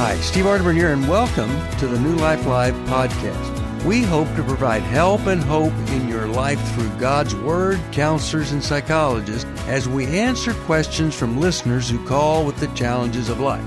[0.00, 3.84] Hi, Steve Arterburn here, and welcome to the New Life Live podcast.
[3.84, 8.64] We hope to provide help and hope in your life through God's Word, counselors, and
[8.64, 13.62] psychologists as we answer questions from listeners who call with the challenges of life.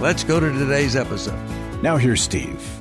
[0.00, 1.38] Let's go to today's episode.
[1.84, 2.79] Now, here's Steve.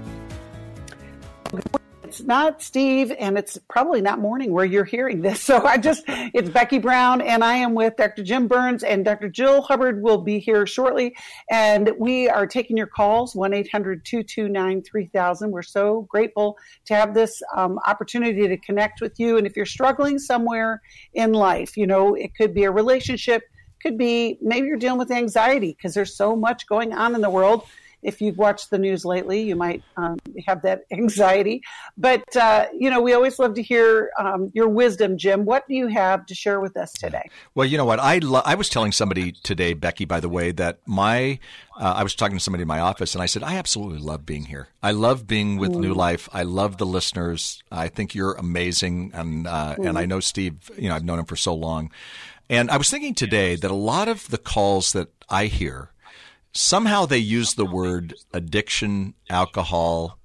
[2.29, 5.41] Not Steve, and it's probably not morning where you're hearing this.
[5.49, 8.21] So I just, it's Becky Brown, and I am with Dr.
[8.21, 9.29] Jim Burns, and Dr.
[9.29, 11.15] Jill Hubbard will be here shortly.
[11.49, 15.49] And we are taking your calls, 1 800 229 3000.
[15.49, 16.55] We're so grateful
[16.85, 19.37] to have this um, opportunity to connect with you.
[19.37, 20.83] And if you're struggling somewhere
[21.15, 23.41] in life, you know, it could be a relationship,
[23.81, 27.29] could be maybe you're dealing with anxiety because there's so much going on in the
[27.29, 27.63] world
[28.01, 30.17] if you've watched the news lately, you might um,
[30.47, 31.61] have that anxiety.
[31.97, 35.45] But, uh, you know, we always love to hear um, your wisdom, Jim.
[35.45, 37.29] What do you have to share with us today?
[37.55, 37.99] Well, you know what?
[37.99, 41.39] I, lo- I was telling somebody today, Becky, by the way, that my,
[41.79, 44.25] uh, I was talking to somebody in my office and I said, I absolutely love
[44.25, 44.69] being here.
[44.81, 45.79] I love being with mm.
[45.79, 46.29] New Life.
[46.31, 47.61] I love the listeners.
[47.71, 49.11] I think you're amazing.
[49.13, 49.87] And, uh, mm.
[49.87, 51.91] and I know Steve, you know, I've known him for so long.
[52.49, 55.91] And I was thinking today that a lot of the calls that I hear,
[56.53, 60.17] somehow they use the word addiction, alcohol,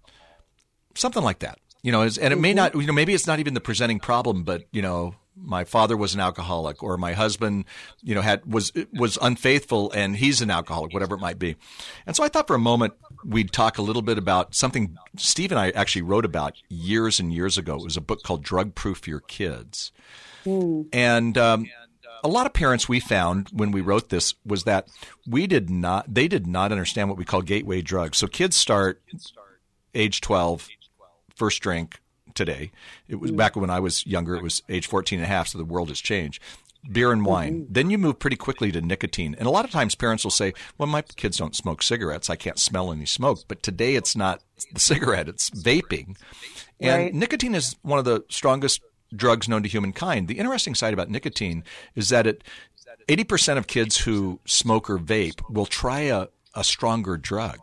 [0.95, 1.59] something like that.
[1.83, 2.57] You know, and it may mm-hmm.
[2.57, 5.97] not, you know, maybe it's not even the presenting problem, but, you know, my father
[5.97, 7.67] was an alcoholic or my husband,
[8.03, 11.57] you know, had, was, was unfaithful and he's an alcoholic, whatever it might be.
[12.07, 15.53] And so I thought for a moment we'd talk a little bit about something Steve
[15.53, 17.75] and I actually wrote about years and years ago.
[17.77, 19.93] It was a book called Drug Proof Your Kids.
[20.47, 20.89] Mm.
[20.93, 21.67] And, um,
[22.25, 24.89] a lot of parents we found when we wrote this was that
[25.27, 28.19] we did not they did not understand what we call gateway drugs.
[28.19, 29.03] So kids start
[29.95, 30.69] age 12
[31.37, 32.01] first drink
[32.35, 32.73] today.
[33.07, 35.59] It was back when I was younger it was age 14 and a half so
[35.59, 36.43] the world has changed.
[36.91, 37.61] Beer and wine.
[37.61, 37.73] Mm-hmm.
[37.73, 39.35] Then you move pretty quickly to nicotine.
[39.39, 42.29] And a lot of times parents will say, "Well, my kids don't smoke cigarettes.
[42.29, 46.19] I can't smell any smoke." But today it's not the cigarette, it's vaping.
[46.81, 47.15] And right.
[47.15, 48.83] nicotine is one of the strongest
[49.17, 50.29] drugs known to humankind.
[50.29, 51.65] The interesting side about nicotine
[51.95, 52.45] is that it
[53.09, 57.59] 80% of kids who smoke or vape will try a, a stronger drug.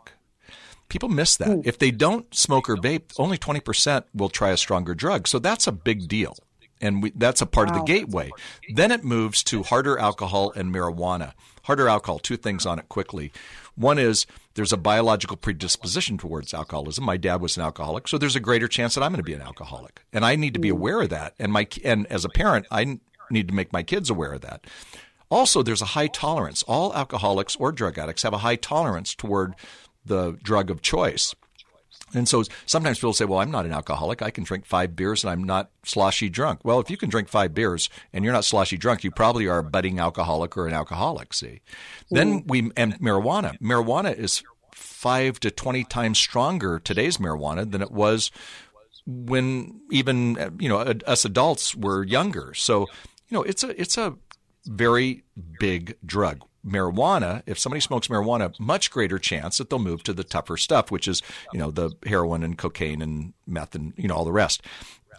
[0.88, 1.62] People miss that.
[1.64, 5.26] If they don't smoke or vape, only 20% will try a stronger drug.
[5.26, 6.36] So that's a big deal.
[6.82, 7.76] And we, that's a part wow.
[7.76, 8.30] of the gateway.
[8.74, 11.32] Then it moves to harder alcohol and marijuana.
[11.62, 13.32] Harder alcohol, two things on it quickly.
[13.74, 17.04] One is there's a biological predisposition towards alcoholism.
[17.04, 19.34] My dad was an alcoholic, so there's a greater chance that I'm going to be
[19.34, 20.76] an alcoholic, and I need to be hmm.
[20.76, 21.34] aware of that.
[21.38, 22.98] And my and as a parent, I
[23.30, 24.66] need to make my kids aware of that.
[25.30, 26.62] Also, there's a high tolerance.
[26.64, 29.54] All alcoholics or drug addicts have a high tolerance toward
[30.04, 31.34] the drug of choice.
[32.14, 34.22] And so sometimes people say, well, I'm not an alcoholic.
[34.22, 36.60] I can drink five beers and I'm not sloshy drunk.
[36.64, 39.58] Well, if you can drink five beers and you're not sloshy drunk, you probably are
[39.58, 41.60] a budding alcoholic or an alcoholic, see.
[42.10, 43.58] Then we, and marijuana.
[43.60, 44.42] Marijuana is
[44.74, 48.30] five to 20 times stronger today's marijuana than it was
[49.06, 52.54] when even, you know, us adults were younger.
[52.54, 52.86] So,
[53.28, 54.14] you know, it's a, it's a
[54.66, 55.24] very
[55.58, 60.24] big drug marijuana, if somebody smokes marijuana, much greater chance that they'll move to the
[60.24, 64.14] tougher stuff, which is, you know, the heroin and cocaine and meth and, you know,
[64.14, 64.62] all the rest.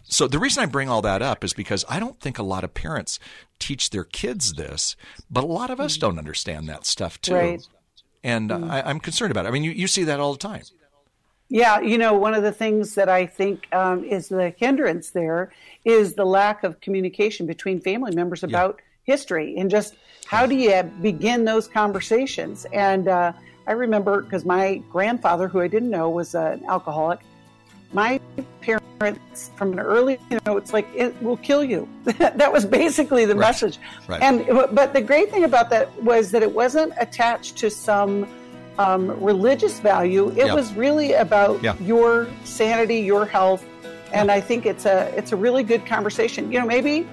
[0.04, 2.64] So the reason I bring all that up is because I don't think a lot
[2.64, 3.18] of parents
[3.58, 4.96] teach their kids this,
[5.30, 7.34] but a lot of us don't understand that stuff too.
[7.34, 7.66] Right.
[8.22, 8.70] And mm.
[8.70, 9.48] I, am concerned about it.
[9.48, 10.62] I mean, you, you see that all the time.
[11.48, 15.52] Yeah, you know, one of the things that I think um, is the hindrance there
[15.84, 20.82] is the lack of communication between family members about history and just how do you
[21.00, 22.66] begin those conversations?
[22.72, 23.32] And uh,
[23.66, 27.20] I remember because my grandfather, who I didn't know was an alcoholic,
[27.92, 28.20] my
[28.60, 31.88] parents from an early, you know, it's like it will kill you.
[32.18, 33.48] that was basically the right.
[33.48, 33.78] message.
[34.08, 34.22] Right.
[34.22, 38.26] And but the great thing about that was that it wasn't attached to some
[38.78, 40.30] um, religious value.
[40.36, 43.64] It was really about your sanity, your health,
[44.12, 46.50] and I think it's a it's a really good conversation.
[46.50, 47.06] You know, maybe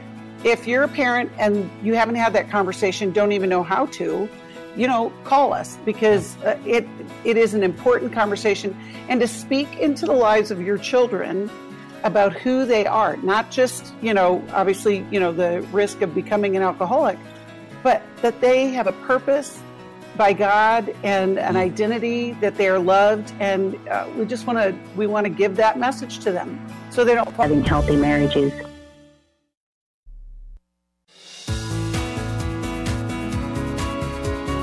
[0.44, 4.28] if you're a parent and you haven't had that conversation, don't even know how to,
[4.76, 6.88] you know, call us because uh, it
[7.24, 8.76] it is an important conversation.
[9.10, 11.50] And to speak into the lives of your children
[12.04, 16.58] about who they are, not just, you know, obviously, you know, the risk of becoming
[16.58, 17.20] an alcoholic,
[17.84, 19.62] but that they have a purpose
[20.18, 23.32] by God and an identity that they are loved.
[23.40, 26.60] And uh, we just want to we want to give that message to them
[26.90, 28.52] so they don't having healthy marriages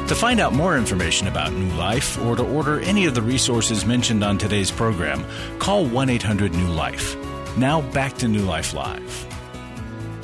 [0.09, 3.85] To find out more information about New Life or to order any of the resources
[3.85, 5.23] mentioned on today's program,
[5.59, 7.15] call 1 800 New Life.
[7.59, 9.27] Now back to New Life Live.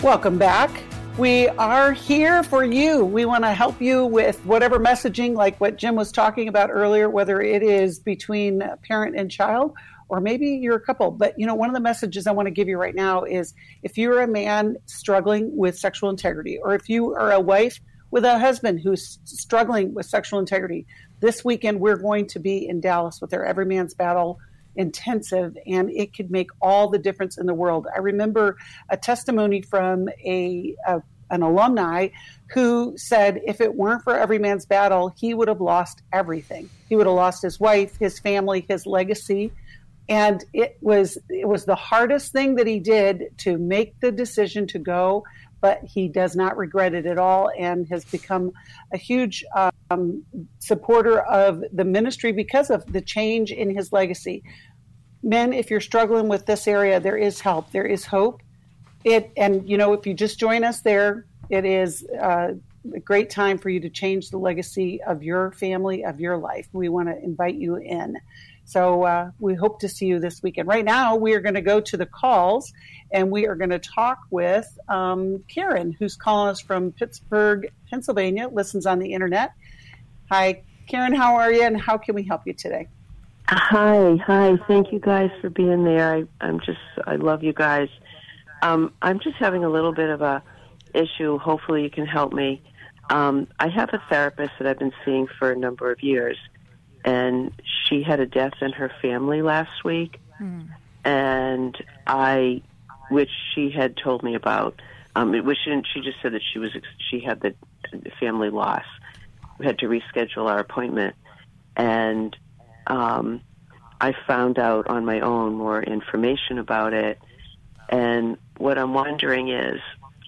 [0.02, 0.70] Welcome back.
[1.18, 3.04] We are here for you.
[3.04, 7.10] We want to help you with whatever messaging, like what Jim was talking about earlier,
[7.10, 9.74] whether it is between parent and child
[10.08, 11.10] or maybe you're a couple.
[11.10, 13.54] But you know, one of the messages I want to give you right now is
[13.82, 17.80] if you're a man struggling with sexual integrity, or if you are a wife
[18.14, 20.86] with a husband who's struggling with sexual integrity,
[21.18, 24.38] this weekend we're going to be in Dallas with our Every Man's Battle
[24.76, 27.88] intensive and it could make all the difference in the world.
[27.92, 28.56] I remember
[28.88, 32.08] a testimony from a, a an alumni
[32.52, 36.70] who said if it weren't for every man's battle, he would have lost everything.
[36.88, 39.50] He would have lost his wife, his family, his legacy.
[40.08, 44.68] And it was it was the hardest thing that he did to make the decision
[44.68, 45.24] to go,
[45.64, 48.52] but he does not regret it at all and has become
[48.92, 49.42] a huge
[49.90, 50.22] um,
[50.58, 54.42] supporter of the ministry because of the change in his legacy.
[55.22, 57.72] Men, if you're struggling with this area, there is help.
[57.72, 58.42] There is hope.
[59.04, 62.48] It and you know if you just join us there, it is uh,
[62.92, 66.68] a great time for you to change the legacy of your family of your life.
[66.72, 68.18] We want to invite you in.
[68.66, 70.68] So uh, we hope to see you this weekend.
[70.68, 72.72] Right now, we are going to go to the calls
[73.10, 78.48] and we are going to talk with um, Karen, who's calling us from Pittsburgh, Pennsylvania,
[78.48, 79.52] listens on the internet.
[80.30, 82.88] Hi, Karen, how are you and how can we help you today?
[83.48, 84.56] Hi, hi.
[84.66, 86.14] Thank you guys for being there.
[86.14, 87.88] I, I'm just, I love you guys.
[88.62, 90.42] Um, I'm just having a little bit of a
[90.94, 91.38] issue.
[91.38, 92.62] Hopefully, you can help me.
[93.10, 96.38] Um, I have a therapist that I've been seeing for a number of years,
[97.04, 97.52] and
[97.84, 100.68] she had a death in her family last week, mm.
[101.04, 102.62] and I,
[103.10, 104.80] which she had told me about.
[105.16, 106.70] Um, it which she, didn't she just said that she was
[107.10, 107.54] she had the
[108.18, 108.84] family loss.
[109.58, 111.14] We had to reschedule our appointment,
[111.76, 112.36] and
[112.86, 113.40] um,
[114.00, 117.18] I found out on my own more information about it.
[117.88, 119.80] And what I'm wondering is,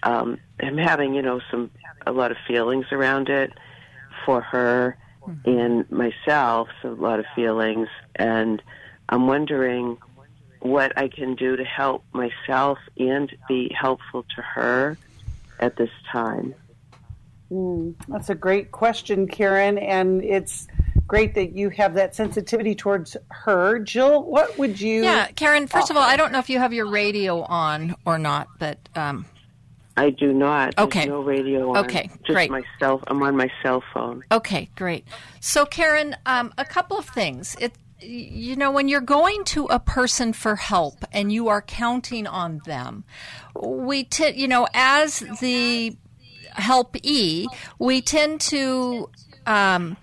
[0.07, 1.71] um, I'm having you know some
[2.07, 3.53] a lot of feelings around it
[4.25, 5.51] for her mm-hmm.
[5.51, 8.63] and myself, so a lot of feelings, and
[9.09, 9.99] I'm wondering
[10.61, 14.97] what I can do to help myself and be helpful to her
[15.59, 16.55] at this time.
[17.51, 20.67] Mm, that's a great question, Karen, and it's
[21.07, 23.81] great that you have that sensitivity towards her.
[23.81, 25.03] Jill, what would you?
[25.03, 25.67] Yeah, Karen.
[25.67, 25.95] First offer?
[25.95, 29.27] of all, I don't know if you have your radio on or not, but um,
[29.97, 30.77] I do not.
[30.77, 31.07] There's okay.
[31.07, 31.85] No radio on.
[31.85, 32.09] Okay.
[32.09, 32.51] Just great.
[32.51, 34.23] My cell, I'm on my cell phone.
[34.31, 34.69] Okay.
[34.77, 35.07] Great.
[35.41, 37.57] So, Karen, um, a couple of things.
[37.61, 42.27] It, you know, when you're going to a person for help and you are counting
[42.27, 43.05] on them,
[43.61, 45.97] we, t- you know, as the
[46.53, 47.47] helpee,
[47.79, 49.09] we tend to
[49.47, 49.97] um,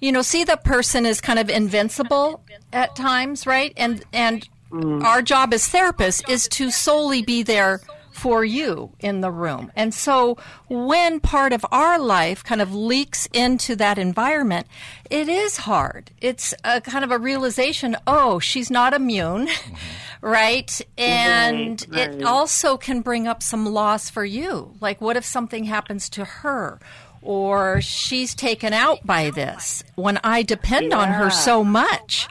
[0.00, 2.42] you know, see the person as kind of invincible
[2.72, 3.72] at times, right?
[3.76, 5.02] And and mm.
[5.02, 7.80] our job as therapists is to solely be there
[8.20, 9.72] for you in the room.
[9.74, 10.36] And so
[10.68, 14.66] when part of our life kind of leaks into that environment,
[15.08, 16.10] it is hard.
[16.20, 19.48] It's a kind of a realization, oh, she's not immune.
[20.20, 20.82] right?
[20.98, 22.14] And right, right.
[22.16, 24.74] it also can bring up some loss for you.
[24.82, 26.78] Like, what if something happens to her?
[27.22, 30.98] or she's taken out by this when I depend yeah.
[31.00, 32.26] on her so much,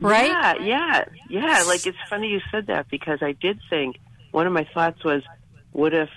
[0.00, 0.26] right?
[0.26, 1.64] Yeah, yeah, yeah.
[1.66, 3.96] Like it's funny you said that because I did think
[4.34, 5.22] one of my thoughts was,
[5.70, 6.10] what if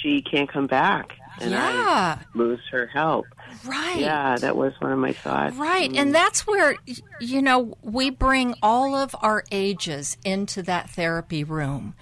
[0.00, 2.18] she can't come back and yeah.
[2.20, 3.26] I lose her help?
[3.64, 3.98] Right.
[3.98, 5.56] Yeah, that was one of my thoughts.
[5.56, 5.90] Right.
[5.90, 5.98] Mm.
[5.98, 6.76] And that's where,
[7.20, 11.94] you know, we bring all of our ages into that therapy room.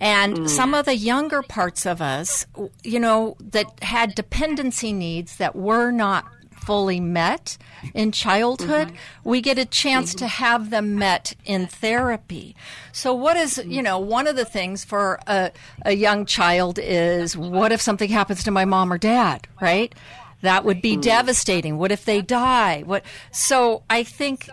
[0.00, 0.48] And mm.
[0.48, 2.46] some of the younger parts of us,
[2.82, 6.26] you know, that had dependency needs that were not
[6.64, 7.56] fully met
[7.92, 9.28] in childhood, mm-hmm.
[9.28, 10.18] we get a chance mm-hmm.
[10.18, 12.56] to have them met in therapy.
[12.92, 15.50] So, what is, you know, one of the things for a,
[15.82, 19.94] a young child is what if something happens to my mom or dad, right?
[20.42, 21.02] That would be mm.
[21.02, 21.78] devastating.
[21.78, 22.82] What if they die?
[22.84, 23.02] What?
[23.32, 24.48] So I think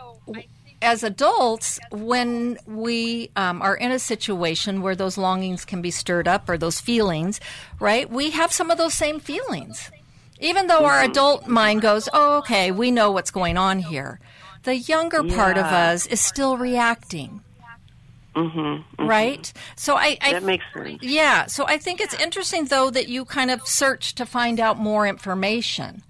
[0.82, 6.28] as adults, when we um, are in a situation where those longings can be stirred
[6.28, 7.40] up or those feelings,
[7.80, 8.10] right?
[8.10, 9.92] We have some of those same feelings.
[10.42, 11.12] Even though our mm-hmm.
[11.12, 14.20] adult mind goes, oh, okay, we know what's going on here.
[14.64, 15.36] The younger yeah.
[15.36, 17.42] part of us is still reacting.
[18.36, 19.08] Mm-hmm, mm-hmm.
[19.08, 19.52] Right.
[19.76, 21.00] So I, I that makes sense.
[21.02, 21.48] Yeah.
[21.48, 25.06] So I think it's interesting though that you kind of search to find out more
[25.06, 26.02] information,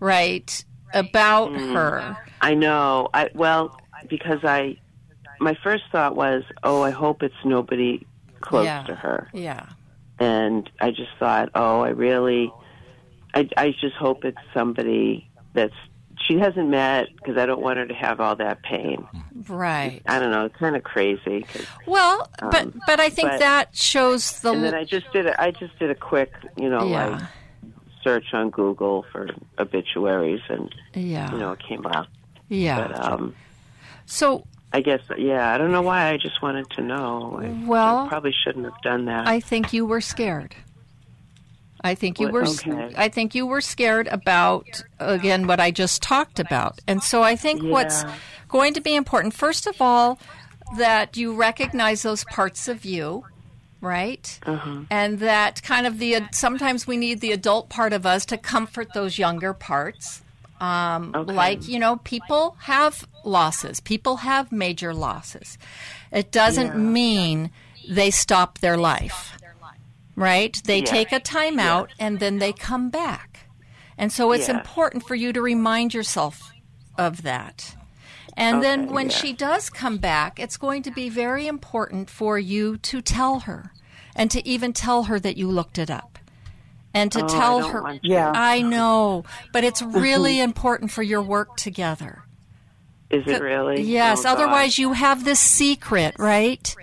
[0.00, 2.16] right, about mm, her.
[2.40, 3.08] I know.
[3.14, 4.78] I well because I
[5.38, 8.06] my first thought was, oh, I hope it's nobody
[8.40, 8.82] close yeah.
[8.84, 9.28] to her.
[9.32, 9.66] Yeah.
[10.18, 12.52] And I just thought, oh, I really,
[13.34, 15.74] I I just hope it's somebody that's
[16.26, 19.06] she hasn't met because I don't want her to have all that pain.
[19.48, 20.02] Right.
[20.06, 21.44] I don't know, It's kind of crazy.
[21.86, 25.26] Well, but Um, but I think but- that shows the and then I just did
[25.26, 27.22] a, I just did a quick, you know, yeah like
[28.04, 32.06] search on Google for obituaries, and yeah you know, it came up.
[32.48, 32.88] yeah.
[32.88, 33.34] But um,
[34.06, 36.08] so I guess, yeah, I don't know why.
[36.10, 37.40] I just wanted to know.
[37.42, 39.26] I, Well, I probably shouldn't have done that.
[39.28, 40.54] I think you were scared.
[41.84, 42.44] I think you were.
[42.46, 42.92] okay.
[42.96, 44.66] I think you were scared about
[45.00, 48.04] again what I just talked about, and so I think what's
[48.48, 50.18] going to be important, first of all,
[50.78, 53.24] that you recognize those parts of you,
[53.80, 54.80] right, Uh-huh.
[54.90, 58.92] and that kind of the sometimes we need the adult part of us to comfort
[58.94, 60.22] those younger parts.
[60.60, 61.32] Um, Okay.
[61.32, 65.58] Like, you know, people have losses, people have major losses.
[66.12, 66.74] It doesn't Yeah.
[66.76, 67.50] mean
[67.88, 69.36] they stop their life,
[70.16, 70.60] right?
[70.64, 70.84] They Yeah.
[70.84, 73.46] take a time out and then they come back.
[73.98, 74.58] And so it's Yeah.
[74.58, 76.52] important for you to remind yourself
[76.98, 77.76] of that.
[78.36, 79.16] And then when yeah.
[79.16, 83.72] she does come back, it's going to be very important for you to tell her
[84.16, 86.18] and to even tell her that you looked it up.
[86.94, 87.98] And to Oh, tell don't her.
[88.02, 88.32] Yeah.
[88.34, 92.24] I know, but it's really important for your work together.
[93.10, 93.82] Is it really?
[93.82, 96.74] Yes, Oh, otherwise you have this secret, right?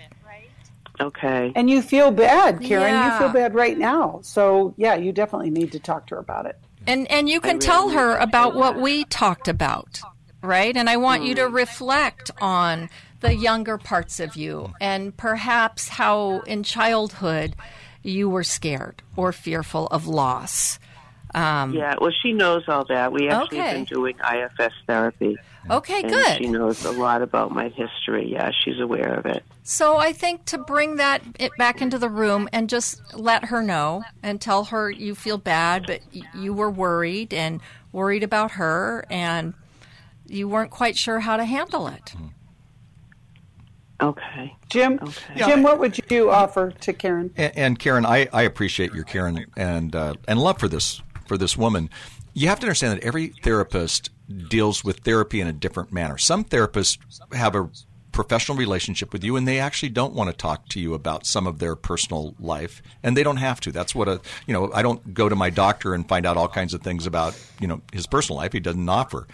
[1.00, 1.08] God.
[1.08, 1.51] Okay.
[1.56, 2.94] And you feel bad, Karen.
[2.94, 3.13] Yeah.
[3.13, 4.20] You feel bad right now.
[4.24, 6.58] So, yeah, you definitely need to talk to her about it.
[6.88, 8.82] And and you can really tell her about what that.
[8.82, 10.00] we talked about,
[10.41, 10.75] right?
[10.75, 12.89] And I want you to reflect on
[13.20, 17.56] the younger parts of you and perhaps how in childhood
[18.01, 20.79] you were scared or fearful of loss.
[21.36, 23.12] Um, Yeah, well, she knows all that.
[23.12, 23.74] We actually Okay.
[23.74, 25.38] been doing IFS therapy.
[25.70, 26.38] Okay, and good.
[26.38, 28.32] She knows a lot about my history.
[28.32, 29.44] Yeah, she's aware of it.
[29.63, 33.62] So I think to bring that it back into the room and just let her
[33.62, 36.01] know and tell her you feel bad, but
[36.34, 37.62] you were worried and
[37.92, 39.54] worried about her, and
[40.28, 42.16] you weren't quite sure how to handle it.
[44.01, 44.56] Okay.
[44.70, 45.36] Jim, Okay.
[45.36, 47.32] Jim, what would you offer to Karen?
[47.36, 51.38] And, and Karen, I, I appreciate your Karen and uh, and love for this for
[51.38, 51.89] this woman.
[52.34, 54.10] You have to understand that every therapist
[54.50, 56.17] deals with therapy in a different manner.
[56.17, 56.98] Some therapists
[57.33, 57.69] have a
[58.12, 61.48] professional relationship with you and they actually don't want to talk to you about some
[61.48, 63.71] of their personal life and they don't have to.
[63.71, 66.48] That's what a you know i don't go to my doctor and find out all
[66.50, 68.51] kinds of things about you know his personal life.
[68.51, 69.27] He doesn't offer.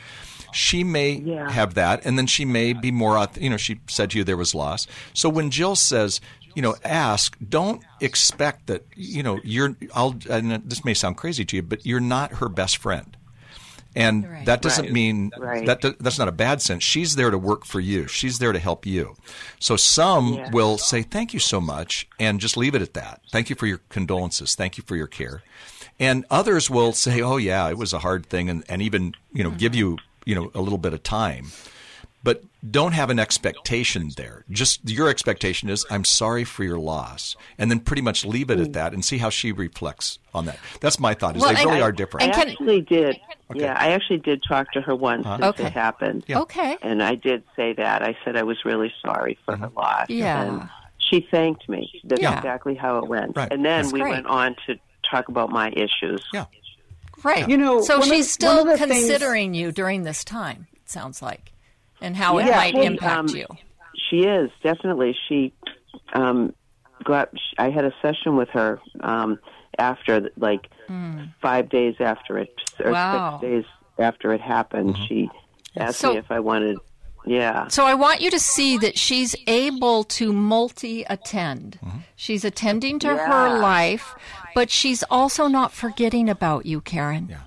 [0.53, 1.49] She may Yeah.
[1.49, 4.37] have that and then she may be more you know she said to you there
[4.37, 4.87] was loss.
[5.13, 6.21] So when jill says
[6.53, 11.43] you know ask don't expect that you know you're i'll and this may sound crazy
[11.45, 13.17] to you but you're not her best friend
[13.95, 14.45] and Right.
[14.45, 14.93] that doesn't Right.
[14.93, 15.65] mean Right.
[15.65, 16.83] that that's not a bad sense.
[16.83, 18.07] She's there to work for you.
[18.07, 19.15] She's there to help you.
[19.59, 20.49] So some Yeah.
[20.51, 23.21] will say thank you so much and just leave it at that.
[23.31, 24.55] Thank you for your condolences.
[24.55, 25.43] Thank you for your care.
[25.99, 29.43] And others will say, "Oh yeah, it was a hard thing," and, and even you
[29.43, 29.79] know give mm-hmm.
[29.79, 31.51] you you know a little bit of time.
[32.25, 34.44] But don't have an expectation there.
[34.50, 37.36] Just your expectation is, I'm sorry for your loss.
[37.60, 40.58] And then pretty much leave it at that and see how she reflects on that.
[40.82, 42.34] That's my thought, is Well, they and- really are different.
[42.34, 43.20] can- actually did.
[43.53, 45.67] Yeah, I actually did talk to her once since Okay.
[45.67, 46.24] it happened.
[46.25, 46.39] Yeah.
[46.39, 46.77] Okay.
[46.82, 48.01] And I did say that.
[48.01, 49.63] I said I was really sorry for mm-hmm.
[49.65, 50.08] her loss.
[50.10, 50.41] Yeah.
[50.41, 52.01] And she thanked me.
[52.05, 52.36] That's Yeah.
[52.38, 53.38] exactly how it went.
[53.38, 53.53] Right.
[53.53, 54.13] And then That's we great.
[54.13, 54.79] went on to
[55.12, 56.25] talk about my issues.
[56.34, 56.46] yeah.
[57.24, 57.48] Right.
[57.48, 60.65] You know, so one of- she's still of the things- considering you during this time,
[60.74, 61.51] it sounds like,
[62.01, 63.47] and how it might she, impact um, you.
[64.09, 65.15] She is definitely.
[65.27, 65.53] She
[66.13, 66.53] um,
[67.03, 67.29] got.
[67.57, 69.39] I had a session with her um,
[69.77, 70.69] after, like,
[71.41, 72.91] five days after it, or.
[72.91, 73.39] Wow.
[73.39, 73.65] six days
[73.97, 74.97] after it happened.
[75.07, 75.29] She
[75.77, 76.77] asked So- me if I wanted.
[77.27, 77.69] Yeah.
[77.69, 81.79] So I want you to see that she's able to multi attend.
[82.15, 84.13] She's attending to her life,
[84.53, 87.29] but she's also not forgetting about you, Karen.
[87.31, 87.37] Yeah.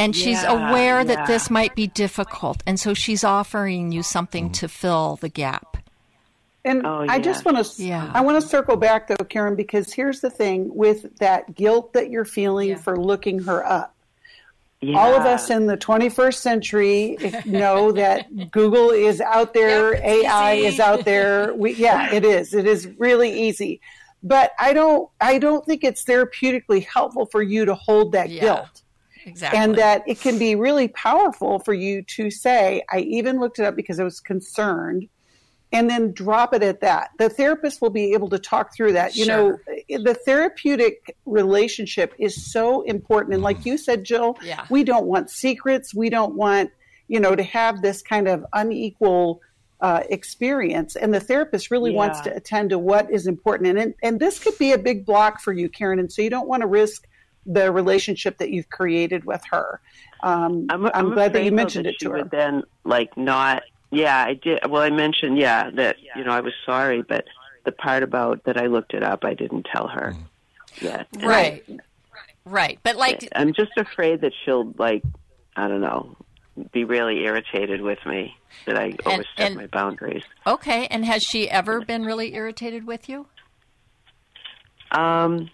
[0.00, 1.26] And she's Yeah, aware that yeah.
[1.26, 4.52] this might be difficult, and so she's offering you something mm.
[4.54, 5.76] to fill the gap.
[6.64, 8.10] And Oh, I just want to, Yeah.
[8.14, 12.10] I want to circle back though, Karen, because here's the thing with that guilt that
[12.10, 12.76] you're feeling Yeah.
[12.76, 13.94] for looking her up.
[14.82, 14.98] yeah.
[14.98, 20.54] All of us in the 21st century know that Google is out there, Yep, AI
[20.56, 20.66] easy.
[20.66, 21.52] is out there.
[21.54, 22.54] We, yeah, it is.
[22.54, 23.80] It is really easy.
[24.22, 28.40] But I don't, I don't think it's therapeutically helpful for you to hold that Yeah.
[28.40, 28.82] guilt.
[29.26, 29.58] Exactly.
[29.58, 33.64] and that it can be really powerful for you to say, I even looked it
[33.64, 35.08] up because I was concerned,
[35.72, 37.10] and then drop it at that.
[37.18, 39.14] The therapist will be able to talk through that.
[39.14, 39.58] You know,
[39.88, 43.34] the therapeutic relationship is so important.
[43.34, 44.66] And like you said, Jill, Yeah.
[44.68, 45.94] we don't want secrets.
[45.94, 46.70] We don't want,
[47.06, 49.40] you know, to have this kind of unequal
[49.80, 50.96] uh, experience.
[50.96, 53.70] And the therapist really wants to attend to what is important.
[53.70, 55.98] And, and, and this could be a big block for you, Karen.
[56.00, 57.06] And so you don't want to risk
[57.46, 59.80] the relationship that you've created with her.
[60.22, 62.24] Um, I'm, I'm, I'm glad that you mentioned that it she to her.
[62.24, 64.60] Then, like, not Yeah, I did.
[64.68, 67.24] Well, I mentioned, yeah, that, you know, I was sorry, but
[67.64, 70.14] the part about that I looked it up, I didn't tell her
[70.80, 71.06] yet.
[71.14, 71.64] And Right.
[72.44, 72.78] Right.
[72.82, 75.02] But like I, I'm just afraid that she'll, like,
[75.56, 76.16] I don't know,
[76.72, 80.24] be really irritated with me that I overstep and- my boundaries.
[80.46, 83.26] okay, and has she ever been really irritated with you?
[84.90, 85.50] Um,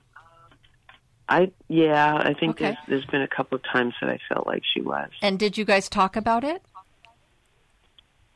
[1.29, 2.65] I, yeah, I think Okay.
[2.67, 5.09] there's, there's been a couple of times that I felt like she was.
[5.23, 6.63] And did you guys talk about it?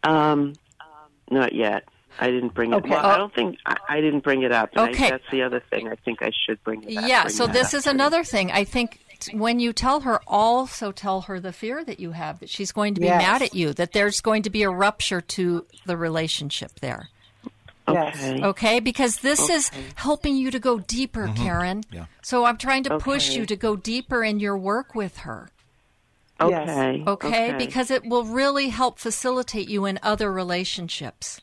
[0.02, 0.54] Um,
[1.30, 1.85] not yet.
[2.18, 2.76] I didn't bring it.
[2.76, 2.90] Okay.
[2.90, 4.70] Well, I don't think I, I didn't bring it up.
[4.75, 5.06] And Okay.
[5.06, 5.88] I, that's the other thing.
[5.88, 7.09] I think I should bring it up.
[7.09, 8.50] Yeah, bring so this is to another thing.
[8.50, 12.40] I think t- when you tell her, also tell her the fear that you have,
[12.40, 13.23] that she's going to be Yes.
[13.23, 17.09] mad at you, that there's going to be a rupture to the relationship there.
[17.92, 18.16] Yes.
[18.23, 18.44] Okay.
[18.44, 18.80] Okay?
[18.80, 21.42] Because this is helping you to go deeper, mm-hmm.
[21.42, 21.85] Karen.
[21.90, 22.06] Yeah.
[22.23, 25.50] So I'm trying to push you to go deeper in your work with her.
[26.40, 27.04] Okay.
[27.06, 27.54] Okay?
[27.59, 31.40] Because it will really help facilitate you in other relationships.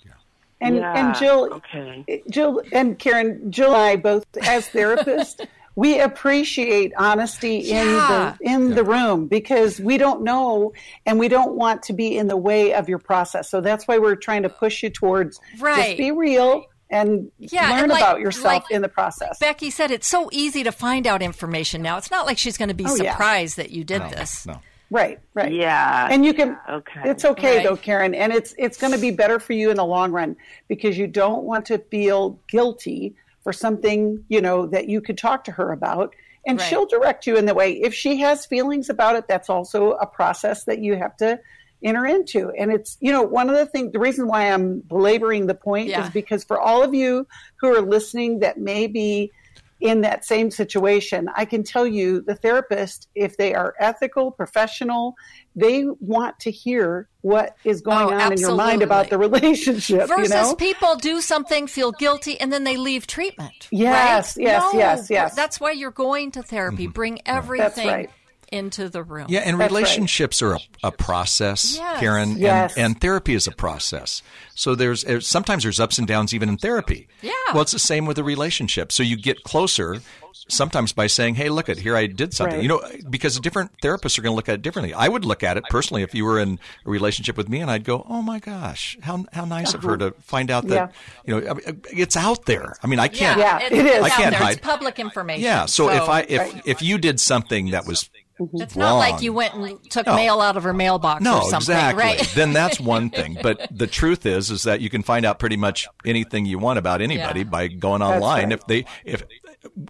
[0.59, 2.23] And Yeah, and Jill, okay.
[2.29, 5.45] Jill and Karen, Jill and I both as therapists,
[5.77, 8.35] we appreciate honesty Yeah.
[8.41, 10.73] in the in the room because we don't know
[11.05, 13.49] and we don't want to be in the way of your process.
[13.49, 15.85] So that's why we're trying to push you towards Right.
[15.85, 19.37] just be real and Yeah, learn and like- about yourself like in the process.
[19.39, 21.97] Becky said it's so easy to find out information now.
[21.97, 23.11] It's not like she's going to be Oh, yeah.
[23.11, 24.45] surprised that you did this.
[24.47, 24.59] No.
[24.89, 25.51] Right, right.
[25.51, 26.07] Yeah.
[26.09, 27.01] And you can Okay.
[27.03, 27.63] It's okay Right.
[27.67, 30.37] though, Karen, and it's it's going to be better for you in the long run
[30.69, 33.13] because you don't want to feel guilty
[33.47, 36.13] for something, you know, that you could talk to her about
[36.45, 36.67] and Right.
[36.67, 37.71] she'll direct you in the way.
[37.71, 41.39] If she has feelings about it, that's also a process that you have to
[41.81, 42.51] enter into.
[42.59, 45.87] And it's, you know, one of the things the reason why I'm belaboring the point
[45.87, 46.03] Yeah.
[46.03, 47.25] is because for all of you
[47.61, 49.31] who are listening that may be
[49.79, 55.15] in that same situation, I can tell you the therapist, if they are ethical, professional,
[55.55, 60.07] they want to hear what is going Oh, on in your mind about the relationship.
[60.07, 60.55] Versus you know?
[60.55, 63.67] people do something, feel guilty, and then they leave treatment.
[63.71, 64.43] Yes, right?
[64.43, 65.35] yes, No, yes, yes.
[65.35, 66.85] That's why you're going to therapy.
[66.85, 66.93] Mm-hmm.
[66.93, 68.09] Bring everything right.
[68.51, 69.27] Into the room.
[69.29, 69.77] Yeah, and That's right.
[69.77, 71.99] relationships are a, a process, Yes.
[71.99, 72.77] Karen, and, Yes.
[72.77, 74.21] and therapy is a process.
[74.55, 77.07] So there's uh, sometimes there's ups and downs even in therapy.
[77.21, 77.31] Yeah.
[77.53, 78.91] Well, it's the same with a relationship.
[78.91, 80.01] So you get closer
[80.49, 82.63] sometimes by saying, "Hey, look at here, I did something." Right.
[82.63, 84.93] You know, because different therapists are going to look at it differently.
[84.93, 87.69] I would look at it personally if you were in a relationship with me, and
[87.69, 90.93] I'd go, "Oh my gosh, how how nice of her to find out that
[91.25, 91.57] you know
[91.91, 93.39] it's out there." I mean, I can't.
[93.39, 94.03] Yeah, it's it is.
[94.03, 94.39] I can't there.
[94.39, 94.57] hide.
[94.57, 95.43] It's public information.
[95.43, 95.65] Yeah.
[95.65, 96.61] So, if I if Right.
[96.65, 98.09] if you did something that was
[98.53, 100.15] it's not like you went and took No.
[100.15, 102.03] mail out of her mailbox No, or something, exactly.
[102.03, 102.31] right?
[102.35, 103.37] then that's one thing.
[103.41, 106.79] But the truth is, is that you can find out pretty much anything you want
[106.79, 107.45] about anybody Yeah.
[107.45, 108.49] by going online.
[108.49, 108.51] right.
[108.53, 109.23] If they, if,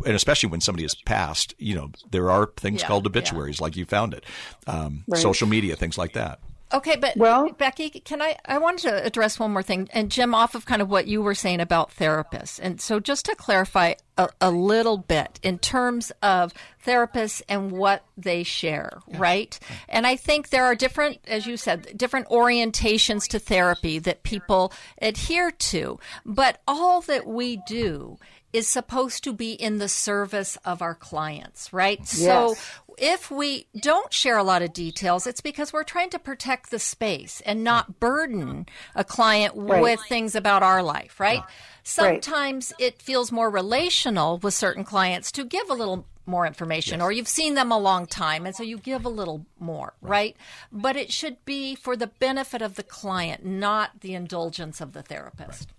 [0.05, 3.09] and especially when somebody has passed, you know, there are things Yeah, called yeah.
[3.09, 4.23] obituaries, like you found it,
[4.65, 5.21] um, Right.
[5.21, 6.39] social media, things like that.
[6.73, 8.35] Okay, but Well- Becky, can I?
[8.45, 11.21] I wanted to address one more thing, and Jim, off of kind of what you
[11.21, 16.11] were saying about therapists, and so just to clarify a, a little bit in terms
[16.21, 16.53] of
[16.87, 19.59] therapists and what they share, right?
[19.89, 24.71] And I think there are different, as you said, different orientations to therapy that people
[25.01, 28.17] adhere to, but all that we do
[28.53, 32.07] is supposed to be in the service of our clients, right?
[32.07, 32.55] So
[32.97, 36.79] if we don't share a lot of details, it's because we're trying to protect the
[36.79, 39.81] space and not burden a client Right.
[39.81, 41.43] with things about our life, right?
[41.83, 47.11] Sometimes it feels more relational with certain clients to give a little more information or
[47.11, 50.35] you've seen them a long time and so you give a little more, right?
[50.71, 55.01] But it should be for the benefit of the client, not the indulgence of the
[55.01, 55.73] therapist.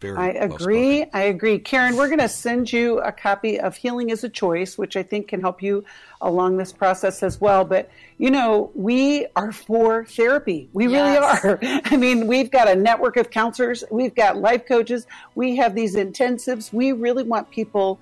[0.00, 1.04] Very I well agree.
[1.12, 1.58] I agree.
[1.58, 5.02] Karen, we're going to send you a copy of Healing is a Choice, which I
[5.02, 5.84] think can help you
[6.20, 7.64] along this process as well.
[7.64, 10.68] But, you know, we are for therapy.
[10.72, 11.58] We really are.
[11.62, 15.96] I mean, we've got a network of counselors, we've got life coaches, we have these
[15.96, 16.72] intensives.
[16.72, 18.00] We really want people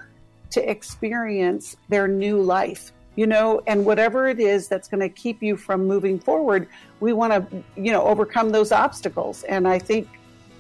[0.51, 2.93] to experience their new life.
[3.15, 6.69] You know, and whatever it is that's going to keep you from moving forward,
[7.01, 9.43] we want to, you know, overcome those obstacles.
[9.45, 10.07] And I think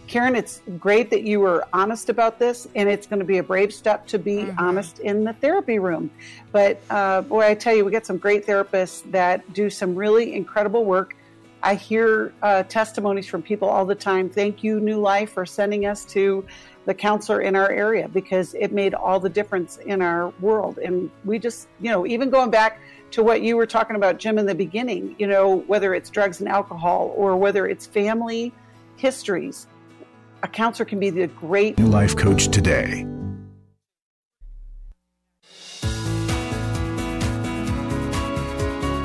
[0.07, 3.43] Karen, it's great that you were honest about this, and it's going to be a
[3.43, 6.11] brave step to be honest in the therapy room.
[6.53, 10.35] But uh, boy, I tell you, we get some great therapists that do some really
[10.35, 11.17] incredible work.
[11.63, 14.31] I hear uh, testimonies from people all the time.
[14.31, 16.47] Thank you, New Life, for sending us to
[16.87, 20.79] the counselor in our area because it made all the difference in our world.
[20.79, 24.39] And we just, you know, even going back to what you were talking about, Jim,
[24.39, 28.53] in the beginning, you know, whether it's drugs and alcohol or whether it's family
[28.97, 29.67] histories,
[30.43, 33.05] a counselor can be the great New Life Coach today.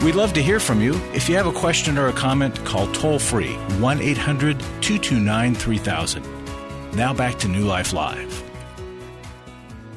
[0.03, 0.99] We'd love to hear from you.
[1.13, 6.40] If you have a question or a comment, call toll free 1 800 229 3000.
[6.93, 8.43] Now back to New Life Live.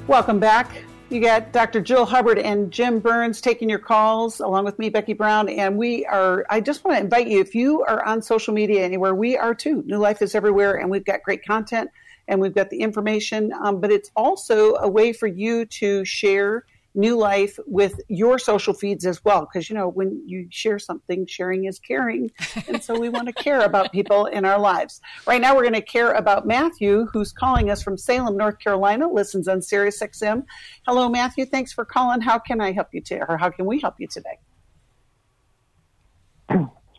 [0.06, 0.70] Welcome back.
[1.10, 1.80] You got Dr.
[1.80, 5.48] Jill Hubbard and Jim Burns taking your calls along with me, Becky Brown.
[5.48, 8.84] And we are, I just want to invite you, if you are on social media
[8.84, 9.82] anywhere, we are too.
[9.86, 11.90] New Life is everywhere, and we've got great content
[12.28, 13.52] and we've got the information.
[13.52, 18.72] Um, but it's also a way for you to share new life with your social
[18.72, 19.40] feeds as well.
[19.40, 22.30] Because, you know, when you share something, sharing is caring.
[22.68, 25.00] And so we want to care about people in our lives.
[25.26, 29.08] Right now, we're going to care about Matthew, who's calling us from Salem, North Carolina,
[29.08, 30.44] listens on Sirius XM.
[30.86, 31.46] Hello, Matthew.
[31.46, 32.20] Thanks for calling.
[32.20, 33.22] How can I help you today?
[33.28, 34.38] Or how can we help you today?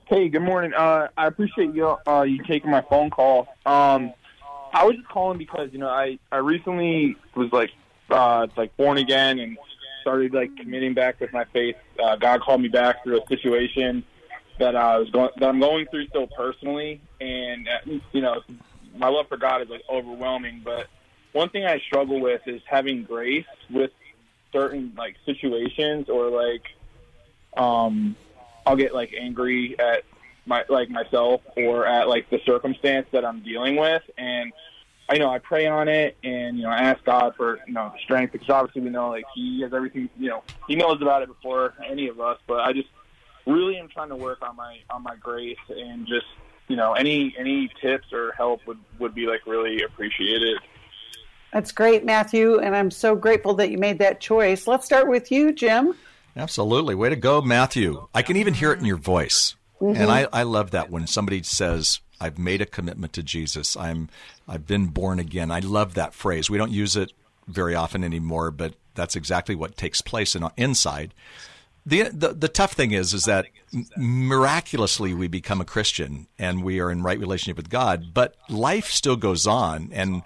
[0.08, 0.72] Hey, good morning.
[0.74, 3.48] Uh, I appreciate you uh, you taking my phone call.
[3.66, 4.14] Um,
[4.72, 7.72] I was just calling because you know I I recently was like
[8.12, 9.58] uh, like born again and
[10.06, 11.76] started like committing back with my faith.
[12.02, 14.04] Uh, God called me back through a situation
[14.60, 18.42] that I was going that I'm going through still personally, and uh, you know
[18.96, 20.62] my love for God is like overwhelming.
[20.64, 20.86] But
[21.32, 23.90] one thing I struggle with is having grace with
[24.54, 26.62] certain like situations or like
[27.58, 28.16] um
[28.68, 30.04] I'll get like angry at
[30.46, 34.54] my like myself or at like the circumstance that I'm dealing with and
[35.08, 37.94] I know I pray on it and you know I ask God for you know
[38.04, 41.28] strength because obviously we know like he has everything you know he knows about it
[41.28, 42.90] before any of us but I just
[43.46, 46.26] really am trying to work on my on my grace and just
[46.68, 50.58] you know any any tips or help would would be like really appreciated.
[51.54, 54.68] That's great, Matthew, and I'm so grateful that you made that choice.
[54.68, 55.96] Let's start with you, Jim.
[56.36, 56.96] Absolutely.
[56.96, 58.10] Way to go, Matthew.
[58.14, 59.56] I can even hear it in your voice.
[59.80, 60.02] Mm-hmm.
[60.02, 63.76] And I, I love that when somebody says, I've made a commitment to Jesus.
[63.78, 64.10] I'm
[64.48, 65.52] I've been born again.
[65.52, 66.50] I love that phrase.
[66.50, 67.12] We don't use it
[67.48, 71.14] very often anymore, but that's exactly what takes place in, inside.
[71.86, 73.46] The, the the tough thing is is that
[73.96, 78.88] miraculously we become a Christian and we are in right relationship with God, but life
[78.88, 80.24] still goes on and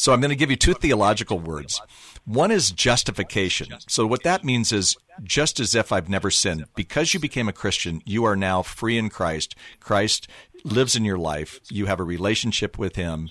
[0.00, 1.78] so I'm going to give you two theological words.
[2.24, 3.68] One is justification.
[3.86, 6.64] So what that means is just as if I've never sinned.
[6.74, 9.54] Because you became a Christian, you are now free in Christ.
[9.78, 10.26] Christ
[10.64, 11.60] lives in your life.
[11.70, 13.30] You have a relationship with him.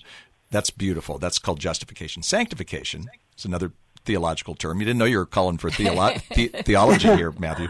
[0.50, 1.18] That's beautiful.
[1.18, 2.22] That's called justification.
[2.22, 3.72] Sanctification is another
[4.04, 4.80] theological term.
[4.80, 7.68] You didn't know you were calling for theolo- the- theology here, Matthew.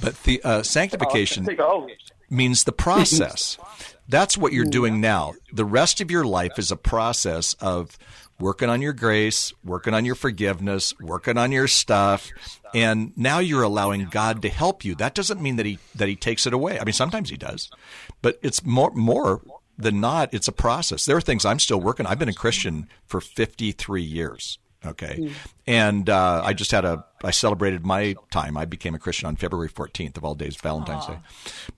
[0.00, 1.44] But the uh, sanctification
[2.28, 3.58] means the process.
[4.08, 5.34] That's what you're doing now.
[5.52, 7.96] The rest of your life is a process of
[8.40, 12.32] working on your grace, working on your forgiveness, working on your stuff,
[12.74, 14.94] and now you're allowing God to help you.
[14.94, 16.80] That doesn't mean that he that he takes it away.
[16.80, 17.70] I mean, sometimes he does,
[18.22, 19.42] but it's more more
[19.76, 20.32] than not.
[20.32, 21.04] It's a process.
[21.04, 22.06] There are things I'm still working.
[22.06, 24.58] I've been a Christian for 53 years.
[24.84, 25.32] Okay, mm.
[25.66, 28.56] and uh, I just had a I celebrated my time.
[28.56, 31.16] I became a Christian on February 14th of all days, Valentine's Aww.
[31.16, 31.18] Day.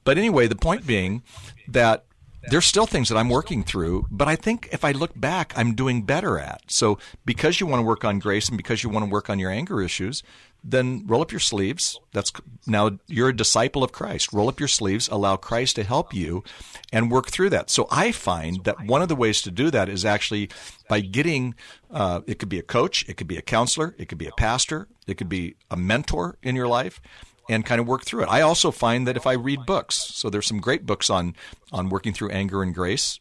[0.04, 1.24] But anyway, the point being
[1.66, 2.04] that
[2.48, 5.74] there's still things that I'm working through, but I think if I look back, I'm
[5.74, 6.62] doing better at.
[6.68, 9.38] So because you want to work on grace and because you want to work on
[9.38, 10.22] your anger issues,
[10.64, 11.98] then roll up your sleeves.
[12.12, 12.32] That's
[12.66, 14.32] now you're a disciple of Christ.
[14.32, 16.44] Roll up your sleeves, allow Christ to help you
[16.92, 17.70] and work through that.
[17.70, 20.50] So I find that one of the ways to do that is actually
[20.88, 21.54] by getting,
[21.90, 24.32] uh, it could be a coach, it could be a counselor, it could be a
[24.32, 27.00] pastor, it could be a mentor in your life
[27.48, 28.28] and kind of work through it.
[28.28, 31.34] I also find that if I read books, so there's some great books on
[31.72, 33.20] on working through anger and grace.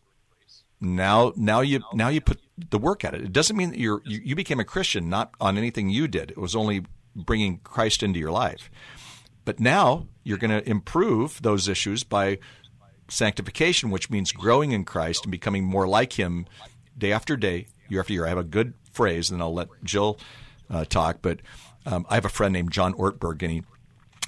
[0.79, 3.21] Now, now you now you put the work at it.
[3.21, 6.31] It doesn't mean that you're you, you became a Christian not on anything you did.
[6.31, 8.69] It was only bringing Christ into your life.
[9.45, 12.37] But now you're going to improve those issues by
[13.09, 16.45] sanctification, which means growing in Christ and becoming more like Him
[16.97, 18.25] day after day, year after year.
[18.25, 20.19] I have a good phrase, and I'll let Jill
[20.69, 21.19] uh, talk.
[21.21, 21.39] But
[21.85, 23.63] um, I have a friend named John Ortberg, and he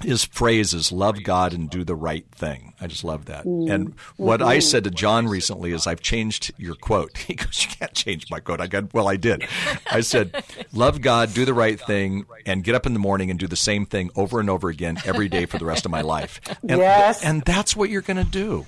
[0.02, 2.74] his phrase is love God and do the right thing.
[2.80, 3.44] I just love that.
[3.44, 3.72] Mm.
[3.72, 4.48] And what mm-hmm.
[4.48, 7.16] I said to John recently is I've changed your quote.
[7.24, 8.60] He goes, You can't change my quote.
[8.60, 9.46] I got well I did.
[9.90, 13.38] I said, Love God, do the right thing, and get up in the morning and
[13.38, 16.02] do the same thing over and over again every day for the rest of my
[16.02, 16.40] life.
[16.68, 17.24] And, yes.
[17.24, 18.66] and that's what you're gonna do.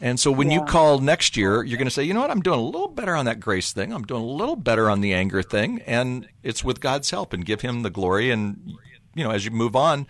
[0.00, 0.58] And so when yeah.
[0.58, 2.88] you call next year, you're going to say, you know what, I'm doing a little
[2.88, 3.92] better on that grace thing.
[3.92, 5.80] I'm doing a little better on the anger thing.
[5.86, 8.30] And it's with God's help and give him the glory.
[8.30, 8.74] And,
[9.14, 10.06] you know, as you move on,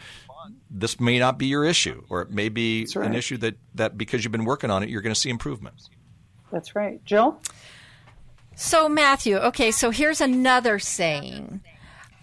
[0.70, 3.06] this may not be your issue, or it may be right.
[3.06, 5.90] an issue that, that because you've been working on it, you're going to see improvements.
[6.52, 7.04] That's right.
[7.04, 7.40] Jill?
[8.54, 11.60] So, Matthew, okay, so here's another saying.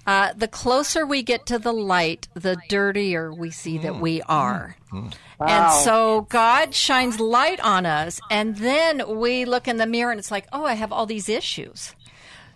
[0.05, 4.23] Uh, the closer we get to the light, the dirtier we see that we mm.
[4.27, 4.75] are.
[4.91, 5.13] Mm.
[5.39, 5.47] Wow.
[5.47, 10.19] And so God shines light on us, and then we look in the mirror and
[10.19, 11.95] it's like, oh, I have all these issues.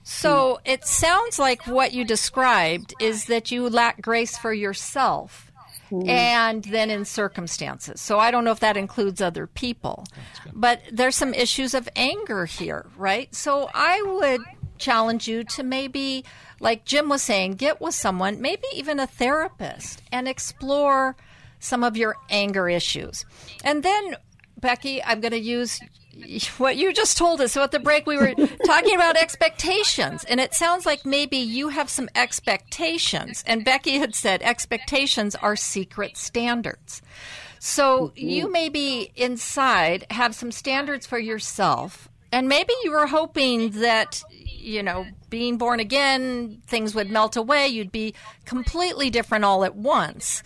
[0.04, 0.74] So mm.
[0.74, 5.47] it sounds like what you described is that you lack grace for yourself
[5.92, 6.08] Mm.
[6.08, 8.02] And then in circumstances.
[8.02, 10.06] So I don't know if that includes other people.
[10.54, 13.34] But there's some issues of anger here, right?
[13.34, 14.42] So I would
[14.78, 16.24] challenge you to maybe,
[16.60, 21.16] like Jim was saying, get with someone, maybe even a therapist, and explore
[21.60, 23.26] some of your anger issues.
[23.64, 24.16] And then,
[24.60, 25.80] Becky, I'm going to use
[26.58, 27.54] what you just told us.
[27.54, 28.34] So at the break, we were
[28.66, 33.44] talking about expectations, and it sounds like maybe you have some expectations.
[33.48, 37.02] And Becky had said expectations are secret standards.
[37.60, 38.30] So mm-hmm.
[38.30, 44.84] you maybe inside have some standards for yourself, and maybe you were hoping that you
[44.84, 48.14] know being born again things would melt away you'd be
[48.46, 50.44] completely different all at once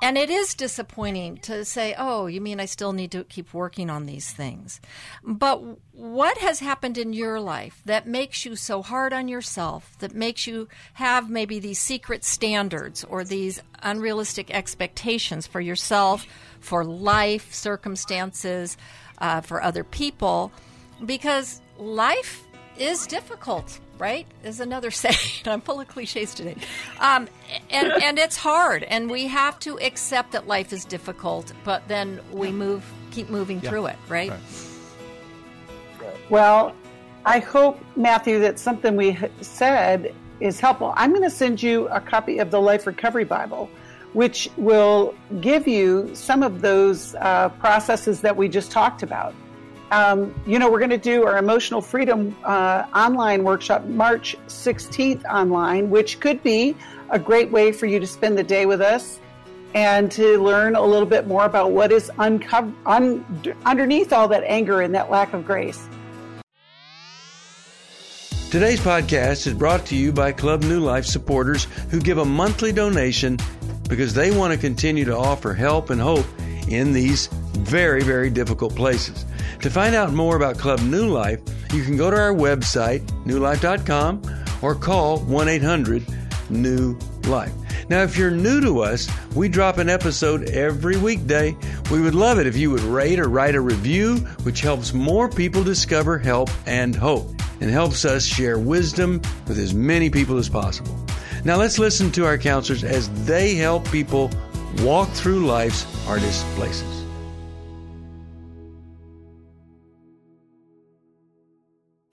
[0.00, 3.90] and it is disappointing to say, oh, you mean I still need to keep working
[3.90, 4.80] on these things.
[5.24, 5.60] But
[5.92, 10.46] what has happened in your life that makes you so hard on yourself, that makes
[10.46, 16.26] you have maybe these secret standards or these unrealistic expectations for yourself,
[16.60, 18.76] for life, circumstances,
[19.18, 20.52] uh, for other people?
[21.04, 22.44] Because life
[22.76, 24.26] is difficult right?
[24.44, 25.16] Is another saying.
[25.46, 26.56] I'm full of cliches today.
[27.00, 27.28] Um,
[27.70, 32.20] and, and it's hard, and we have to accept that life is difficult, but then
[32.32, 33.70] we move, keep moving yeah.
[33.70, 34.30] through it, right?
[34.30, 34.40] right?
[36.30, 36.74] Well,
[37.24, 40.92] I hope, Matthew, that something we said is helpful.
[40.96, 43.68] I'm going to send you a copy of the Life Recovery Bible,
[44.12, 49.34] which will give you some of those uh, processes that we just talked about
[49.90, 55.24] um, you know, we're going to do our emotional freedom uh, online workshop March 16th
[55.24, 56.76] online, which could be
[57.10, 59.20] a great way for you to spend the day with us
[59.74, 63.24] and to learn a little bit more about what is unco- un-
[63.64, 65.88] underneath all that anger and that lack of grace.
[68.50, 72.72] Today's podcast is brought to you by Club New Life supporters who give a monthly
[72.72, 73.38] donation
[73.90, 76.26] because they want to continue to offer help and hope
[76.68, 79.26] in these very, very difficult places.
[79.60, 81.40] To find out more about Club New Life,
[81.72, 84.22] you can go to our website, newlife.com,
[84.62, 86.06] or call 1 800
[86.48, 87.52] New Life.
[87.88, 91.56] Now, if you're new to us, we drop an episode every weekday.
[91.90, 95.28] We would love it if you would rate or write a review, which helps more
[95.28, 97.28] people discover help and hope
[97.60, 100.96] and helps us share wisdom with as many people as possible.
[101.44, 104.30] Now, let's listen to our counselors as they help people
[104.82, 107.07] walk through life's hardest places.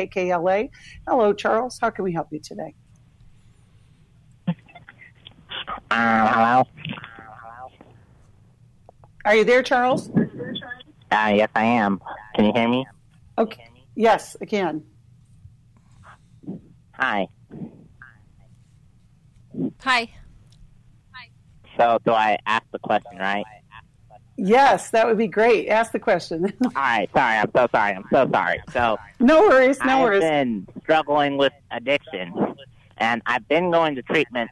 [0.07, 0.69] KKLA.
[1.07, 1.77] Hello, Charles.
[1.81, 2.73] How can we help you today?
[5.91, 6.67] Uh, hello.
[9.25, 10.09] Are you there, Charles?
[10.09, 12.01] Uh, yes, I am.
[12.35, 12.85] Can you hear me?
[13.37, 13.67] Okay.
[13.95, 14.83] Yes, I can.
[16.93, 17.27] Hi.
[19.79, 20.09] Hi.
[21.11, 21.29] Hi.
[21.77, 23.45] So, do I ask the question, right?
[24.37, 25.69] Yes, that would be great.
[25.69, 26.51] Ask the question.
[26.63, 27.93] All right, sorry, I'm so sorry.
[27.93, 28.61] I'm so sorry.
[28.71, 30.23] So no worries, no I've worries.
[30.23, 32.33] I've been struggling with addiction,
[32.97, 34.51] and I've been going to treatment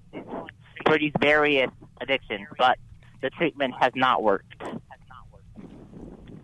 [0.85, 1.69] for these various
[1.99, 2.77] addictions, but
[3.21, 4.53] the treatment has not worked.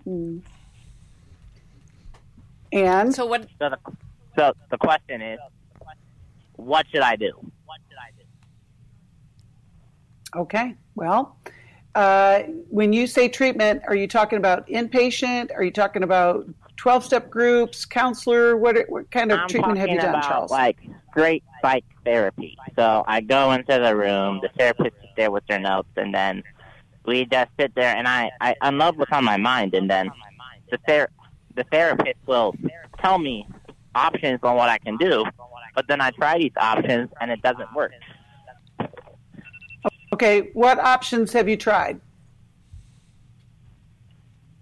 [0.03, 0.39] Hmm.
[2.71, 3.47] And so what?
[3.57, 3.79] So the,
[4.35, 5.39] so the question is,
[6.55, 7.31] what should I do?
[7.65, 8.23] what should I do?
[10.41, 10.75] Okay.
[10.95, 11.37] Well,
[11.95, 15.51] uh, when you say treatment, are you talking about inpatient?
[15.55, 16.47] Are you talking about
[16.77, 18.55] 12 step groups, counselor?
[18.57, 20.51] What, what kind of I'm treatment have you done, about, Charles?
[20.51, 20.77] Like
[21.11, 22.57] great psych therapy.
[22.75, 26.43] So I go into the room, the therapist is there with their notes, and then
[27.05, 30.11] we just sit there and I, I unload what's on my mind, and then
[30.69, 31.09] the, ther-
[31.55, 32.55] the therapist will
[33.01, 33.47] tell me
[33.95, 35.25] options on what I can do,
[35.75, 37.91] but then I try these options and it doesn't work.
[40.13, 41.99] Okay, what options have you tried?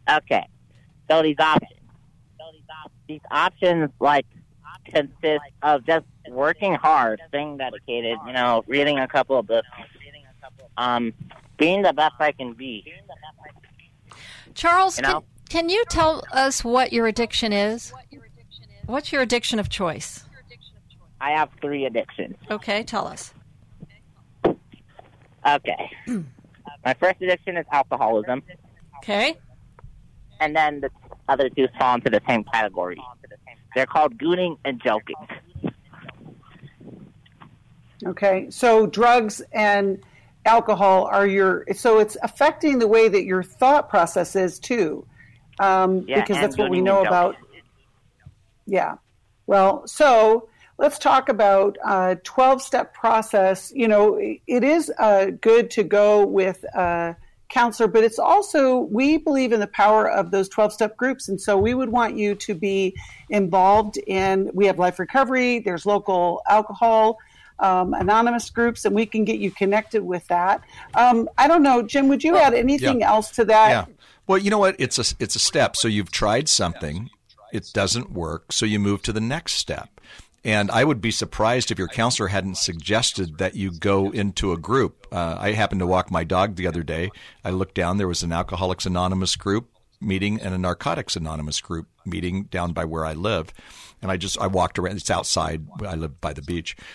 [0.09, 0.47] Okay,
[1.09, 1.71] so these options,
[3.07, 4.25] these options like
[4.85, 9.67] consist of just working hard, staying dedicated, you know, reading a couple of books,
[10.77, 11.13] um,
[11.57, 12.93] being the best I can be.
[14.53, 15.21] Charles, you know?
[15.49, 17.93] can, can you tell us what your addiction is?
[18.85, 20.23] What's your addiction of choice?
[21.19, 22.35] I have three addictions.
[22.49, 23.33] Okay, tell us.
[25.47, 25.89] Okay.
[26.85, 28.43] My first addiction is alcoholism.
[28.97, 29.37] Okay.
[30.39, 30.89] And then the
[31.27, 33.01] other two fall into the same category.
[33.75, 35.15] They're called gooning and joking.
[38.05, 38.49] Okay.
[38.49, 39.99] So drugs and
[40.45, 45.05] alcohol are your so it's affecting the way that your thought process is too.
[45.59, 47.35] Um, yeah, because that's what we know about.
[48.65, 48.95] Yeah.
[49.47, 53.71] Well, so let's talk about a 12 step process.
[53.75, 57.15] You know, it is uh, good to go with a
[57.49, 61.27] counselor, but it's also, we believe in the power of those 12 step groups.
[61.27, 62.95] And so we would want you to be
[63.29, 67.17] involved in, we have life recovery, there's local alcohol.
[67.59, 70.61] Um, anonymous groups, and we can get you connected with that.
[70.93, 72.07] Um, I don't know, Jim.
[72.07, 73.09] Would you add anything yeah.
[73.09, 73.69] else to that?
[73.69, 73.85] Yeah.
[74.27, 74.75] Well, you know what?
[74.77, 75.75] It's a it's a step.
[75.75, 77.09] So you've tried something,
[77.51, 79.89] it doesn't work, so you move to the next step.
[80.43, 84.57] And I would be surprised if your counselor hadn't suggested that you go into a
[84.57, 85.07] group.
[85.11, 87.11] Uh, I happened to walk my dog the other day.
[87.43, 89.69] I looked down, there was an Alcoholics Anonymous group
[89.99, 93.53] meeting and a Narcotics Anonymous group meeting down by where I live.
[94.01, 96.75] And I just, I walked around, it's outside, I live by the beach.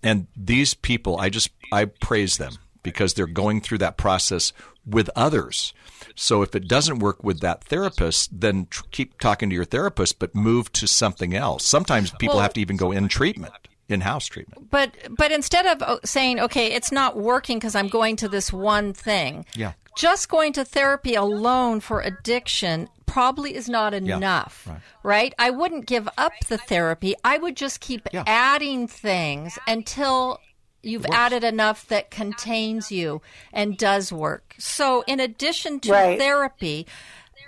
[0.00, 2.52] And these people, I just, I praise them
[2.84, 4.52] because they're going through that process
[4.86, 5.72] with others.
[6.14, 10.18] So if it doesn't work with that therapist, then tr- keep talking to your therapist,
[10.18, 11.64] but move to something else.
[11.64, 13.54] Sometimes people Well- have to even go in treatment,
[13.88, 14.70] in house treatment.
[14.70, 18.52] But but instead of uh, saying, okay, it's not working because I'm going to this
[18.52, 19.72] one thing, Yeah.
[19.96, 24.82] just going to therapy alone for addiction probably is not enough, yeah, right.
[25.02, 25.34] right.
[25.38, 27.14] I wouldn't give up the therapy.
[27.22, 28.24] I would just keep Yeah.
[28.26, 30.40] adding things until
[30.82, 34.54] you've added enough that contains you and does work.
[34.58, 36.18] So in addition to Right.
[36.18, 36.86] therapy,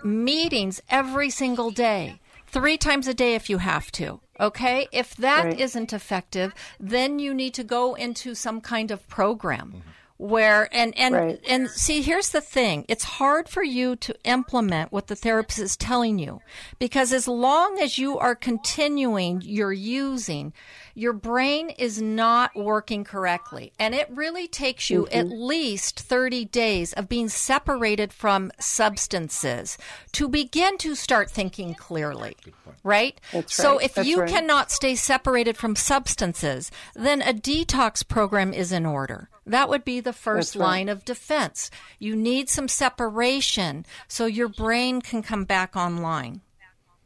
[0.04, 4.20] meetings every single day, three times a day if you have to.
[4.38, 4.88] Okay?
[4.92, 5.74] If that Right.
[5.74, 9.90] not effective, then you need to go into some kind of program mm-hmm.
[10.16, 11.40] where and and Right.
[11.48, 15.76] and see here's the thing it's hard for you to implement what the therapist is
[15.76, 16.40] telling you
[16.78, 20.52] because as long as you are continuing your using
[20.94, 25.42] your brain is not working correctly and it really takes you at mm-hmm.
[25.42, 29.76] least 30 days of being separated from substances
[30.12, 32.36] to begin to start thinking clearly
[32.82, 34.28] right That's so if That's you right.
[34.28, 40.00] cannot stay separated from substances then a detox program is in order that would be
[40.00, 40.66] the first That's right.
[40.66, 41.70] line of defense.
[41.98, 46.40] You need some separation so your brain can come back online.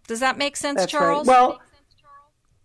[0.06, 1.26] Does that make sense, That's Charles?
[1.26, 1.34] right.
[1.34, 1.60] Well,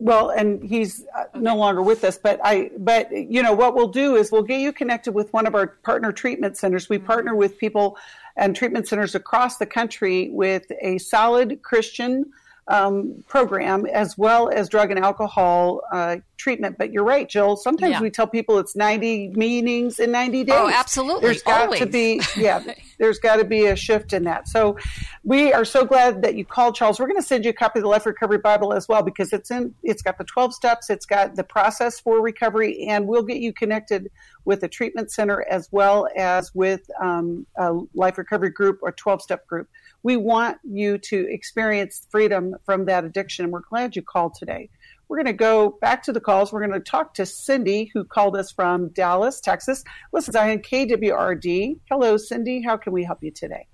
[0.04, 3.88] well, and he's uh, no longer with us, but I, but you know, what we'll
[3.88, 6.90] do is we'll get you connected with one of our partner treatment centers.
[6.90, 7.98] We partner with people
[8.36, 12.32] and treatment centers across the country with a solid Christian
[12.68, 16.78] um, program as well as drug and alcohol uh, treatment.
[16.78, 17.56] But you're right, Jill.
[17.58, 18.02] Sometimes Yeah.
[18.02, 20.56] we tell people it's 90 meetings in 90 days.
[20.58, 21.22] Oh, absolutely.
[21.22, 22.64] There's got to be, yeah,
[23.00, 24.48] there's got to be a shift in that.
[24.48, 24.78] So
[25.24, 27.00] we are so glad that you called, Charles.
[27.00, 29.34] We're going to send you a copy of the Life Recovery Bible as well because
[29.34, 33.24] it's in, it's got the 12 steps, it's got the process for recovery, and we'll
[33.24, 34.10] get you connected
[34.46, 39.22] with a treatment center as well as with um, a life recovery group or 12
[39.22, 39.68] step group.
[40.04, 43.46] We want you to experience freedom from that addiction.
[43.46, 44.70] And we're glad you called today.
[45.08, 46.52] We're going to go back to the calls.
[46.52, 49.84] We're going to talk to Cindy, who called us from Dallas, Texas.
[50.12, 51.80] Listen, I am KWRD.
[51.90, 52.62] Hello, Cindy.
[52.62, 53.68] How can we help you today?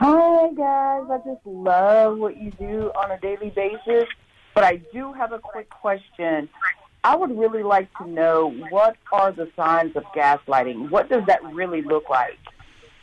[0.00, 4.08] Hi guys, I just love what you do on a daily basis,
[4.54, 6.48] but I do have a quick question.
[7.04, 10.88] I would really like to know what are the signs of gaslighting?
[10.88, 12.38] What does that really look like?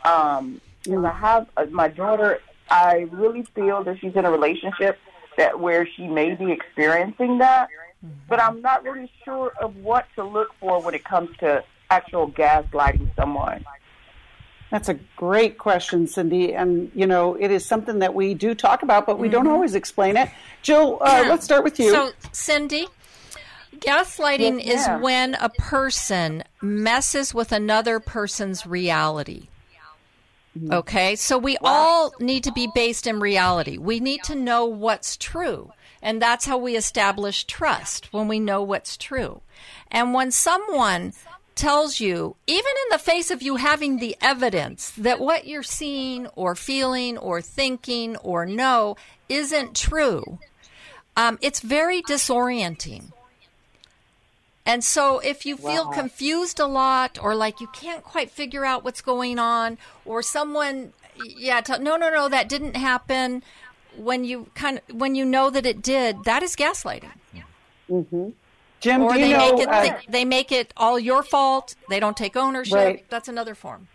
[0.05, 2.39] Um, 'cause I have uh, my daughter.
[2.69, 4.99] I really feel that she's in a relationship
[5.37, 7.69] that where she may be experiencing that,
[8.27, 12.29] but I'm not really sure of what to look for when it comes to actual
[12.31, 13.63] gaslighting someone.
[14.69, 16.53] That's a great question, Cindy.
[16.53, 19.75] And, you know, it is something that we do talk about, but we don't always
[19.75, 20.29] explain it.
[20.61, 21.29] Jill, uh, Yeah.
[21.29, 21.91] let's start with you.
[21.91, 22.87] So, Cindy,
[23.77, 29.47] gaslighting Yes, is when a person messes with another person's reality.
[30.71, 33.77] Okay, so we all need to be based in reality.
[33.77, 35.71] We need to know what's true.
[36.01, 39.41] And that's how we establish trust when we know what's true.
[39.91, 41.13] And when someone
[41.55, 46.27] tells you, even in the face of you having the evidence that what you're seeing
[46.27, 48.95] or feeling or thinking or know
[49.27, 50.39] isn't true,
[51.15, 53.11] um, it's very disorienting.
[54.67, 58.83] And so if you feel confused a lot or like you can't quite figure out
[58.83, 60.91] what's going on or someone
[61.23, 63.43] yeah, tell, no no no that didn't happen
[63.95, 67.11] when you kind of when you know that it did, that is gaslighting.
[67.89, 68.29] Mm-hmm.
[68.79, 69.51] Jim, Or do you they know?
[69.51, 71.75] make it uh, they, they make it all your fault.
[71.89, 72.75] They don't take ownership.
[72.75, 73.09] Right.
[73.09, 73.87] That's another form.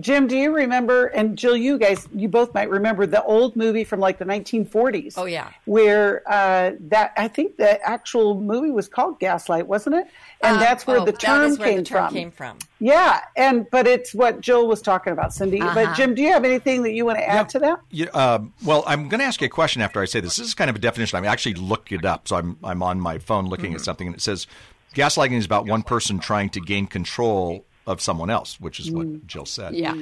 [0.00, 1.06] Jim, do you remember?
[1.06, 5.14] And Jill, you guys, you both might remember the old movie from like the 1940s.
[5.16, 10.06] Oh yeah, where uh, that I think the actual movie was called Gaslight, wasn't it?
[10.40, 12.14] And Uh, that's where oh, the term, is where came, the term from.
[12.14, 12.58] came from.
[12.80, 15.60] Yeah, and but it's what Jill was talking about, Cindy.
[15.60, 15.74] Uh-huh.
[15.74, 17.80] But Jim, do you have anything that you want to add to that?
[17.90, 20.36] Yeah, um, well, I'm going to ask you a question after I say this.
[20.36, 21.24] This is kind of a definition.
[21.24, 23.74] I actually looked it up, so I'm I'm on my phone looking Mm-hmm.
[23.76, 24.46] at something, and it says
[24.94, 28.96] gaslighting is about one person trying to gain control of someone else, which is Mm.
[28.96, 29.74] what Jill said.
[29.74, 29.94] Yeah.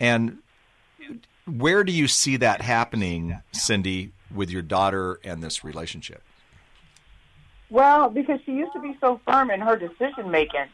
[0.00, 0.38] And
[1.46, 6.22] where do you see that happening, Cindy, with your daughter and this relationship?
[7.70, 10.66] Well, because she used to be so firm in her decision making,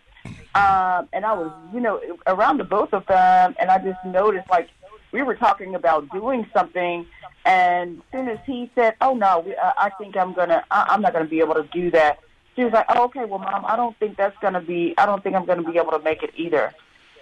[0.54, 4.48] um, and I was, you know, around the both of them, and I just noticed
[4.48, 4.68] like
[5.12, 7.06] we were talking about doing something,
[7.44, 10.86] and as soon as he said, "Oh no, we, uh, I think I'm gonna, I,
[10.88, 12.20] I'm not gonna be able to do that,"
[12.56, 15.22] she was like, "Oh, okay, well, mom, I don't think that's gonna be, I don't
[15.22, 16.72] think I'm gonna be able to make it either."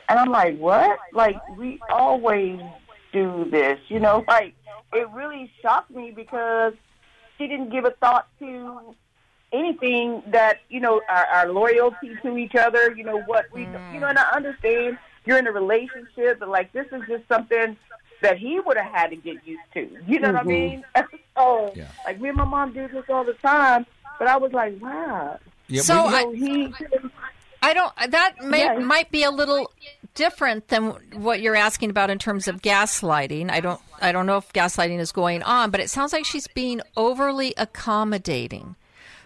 [0.09, 0.99] And I'm like, "What?
[1.12, 2.61] Like we always
[3.12, 4.55] do this, you know?" Like
[4.93, 6.74] it really shocked me because
[7.39, 8.95] she didn't give a thought to
[9.53, 14.01] anything that you know our, our loyalty to each other you know what we you
[14.01, 17.76] know and i understand you're in a relationship but like this is just something
[18.22, 20.47] that he would have had to get used to you know what i Mhm.
[20.47, 20.85] mean
[21.37, 21.89] so Yeah.
[22.07, 23.85] like me and my mom do this all the time
[24.18, 25.38] but i was like wow
[25.68, 26.74] Yeah, So we- I- he
[27.64, 27.92] I don't.
[28.10, 28.78] That may, Yeah.
[28.80, 29.70] might be a little
[30.16, 30.86] different than
[31.22, 33.52] what you're asking about in terms of gaslighting.
[33.52, 33.80] I don't.
[34.00, 37.54] I don't know if gaslighting is going on, but it sounds like she's being overly
[37.56, 38.74] accommodating.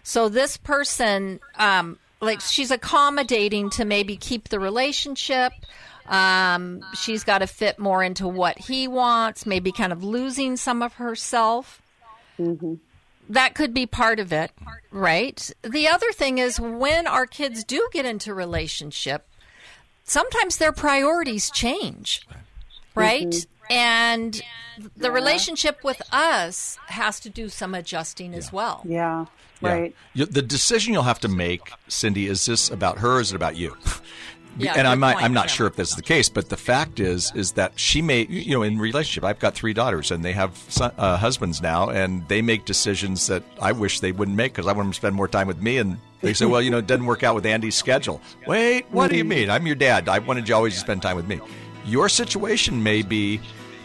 [0.02, 5.52] So this person, um, like, she's accommodating to maybe keep the relationship.
[6.06, 9.46] Um, she's got to fit more into what he wants.
[9.46, 11.80] Maybe kind of losing some of herself
[13.28, 14.50] that could be part of it,
[14.90, 15.50] right?
[15.62, 19.26] The other thing is when our kids do get into relationship,
[20.04, 23.00] sometimes their priorities change, mm-hmm.
[23.00, 23.46] right?
[23.70, 24.40] And
[24.96, 28.82] the relationship with us has to do some adjusting as well.
[28.84, 29.26] Yeah,
[29.60, 29.72] Yeah.
[29.72, 29.94] right.
[30.14, 33.36] You- The decision you'll have to make, Cindy, is this about her or is it
[33.36, 33.76] about you?
[34.58, 35.56] Yeah, and I'm not, I'm not Jim.
[35.56, 38.52] sure if this is the case, but the fact is is that she may you
[38.52, 42.26] know in relationship I've got three daughters and they have son, uh, husbands now and
[42.28, 45.14] they make decisions that I wish they wouldn't make because I want them to spend
[45.14, 47.44] more time with me and they say well you know it doesn't work out with
[47.46, 48.20] Andy's schedule.
[48.46, 49.50] Wait, what do you mean?
[49.50, 50.08] I'm your dad.
[50.08, 51.40] I wanted you always to spend time with me.
[51.84, 53.40] Your situation may be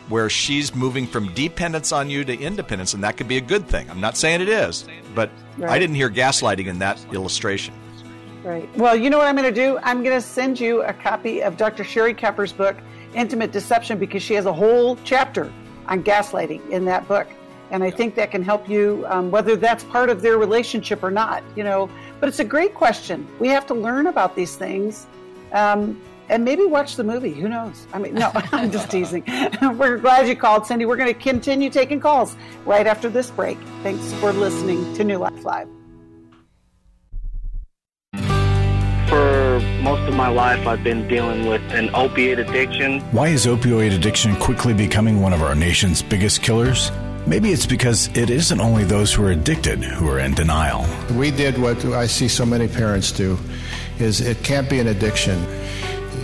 [0.10, 3.68] where she's moving from dependence on you to independence and that could be a good
[3.68, 3.90] thing.
[3.90, 5.30] I'm not saying it is, but
[5.64, 7.74] I didn't hear gaslighting in that illustration.
[8.44, 8.70] Right.
[8.76, 9.78] Well, you know what I'm going to do?
[9.84, 11.84] I'm going to send you a copy of Dr.
[11.84, 12.76] Sheri Keffer's book,
[13.14, 15.52] Intimate Deception, because she has a whole chapter
[15.88, 17.28] on gaslighting in that book.
[17.70, 21.12] And I think that can help you, um, whether that's part of their relationship or
[21.12, 21.90] not, you know.
[22.20, 23.28] But it's a great question.
[23.40, 25.08] We have to learn about these things.
[25.54, 27.34] Um, and maybe watch the movie.
[27.34, 27.86] Who knows?
[27.94, 29.24] I mean, no, I'm just teasing.
[29.62, 30.86] We're glad you called, Cindy.
[30.86, 32.36] We're going to continue taking calls
[32.66, 33.58] right after this break.
[33.84, 35.81] Thanks for listening to New Life Live.
[39.12, 43.02] For most of my life, I've been dealing with an opiate addiction.
[43.12, 46.94] Why is opioid addiction quickly becoming one of our nation's biggest killers?
[47.28, 50.86] Maybe it's because it isn't only those who are addicted who are in denial.
[51.18, 53.38] We did what I see so many parents do
[54.00, 55.46] is it can't be an addiction.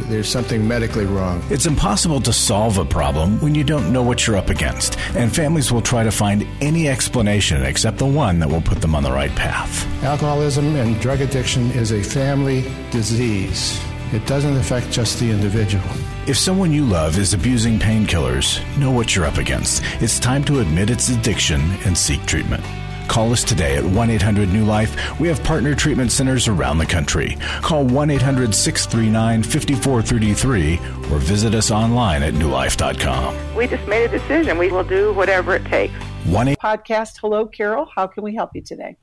[0.08, 1.44] There's something medically wrong.
[1.50, 5.34] It's impossible to solve a problem when you don't know what you're up against, and
[5.36, 9.04] families will try to find any explanation except the one that will put them on
[9.04, 9.86] the right path.
[10.04, 13.80] Alcoholism and drug addiction is a family disease.
[14.14, 15.84] It doesn't affect just the individual.
[16.28, 19.84] If someone you love is abusing painkillers, know what you're up against.
[20.02, 22.64] It's time to admit its addiction and seek treatment.
[23.08, 25.20] Call us today at 1 800 New Life.
[25.20, 27.38] We have partner treatment centers around the country.
[27.62, 30.74] Call 1 800 639 5433
[31.12, 33.56] or visit us online at newlife.com.
[33.56, 34.58] We just made a decision.
[34.58, 35.94] We will do whatever it takes.
[36.26, 37.20] 1 Podcast.
[37.20, 37.88] Hello, Carol.
[37.96, 38.98] How can we help you today?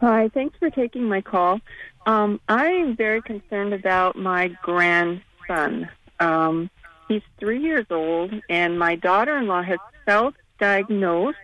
[0.00, 1.60] Hi, thanks for taking my call.
[2.06, 5.90] Um, I'm very concerned about my grandson.
[6.20, 6.70] Um,
[7.08, 11.38] he's three years old, and my daughter in law has self diagnosed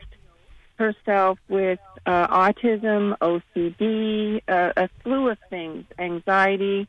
[0.77, 6.89] herself with uh, autism, OCD, uh, a slew of things, anxiety.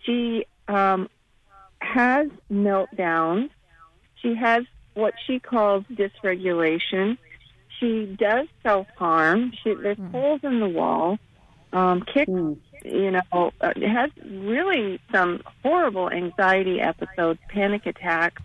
[0.00, 1.08] She um,
[1.80, 3.50] has meltdowns.
[4.22, 4.64] She has
[4.94, 7.18] what she calls dysregulation.
[7.78, 9.52] She does self harm.
[9.62, 11.18] She there's holes in the wall.
[11.72, 18.40] Um, kicks, you know, uh, has really some horrible anxiety episodes, panic attacks.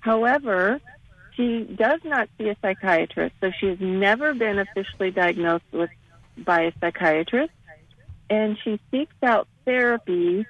[0.00, 0.80] However,
[1.38, 5.90] she does not see a psychiatrist, so she has never been officially diagnosed with
[6.36, 7.52] by a psychiatrist,
[8.28, 10.46] and she seeks out therapy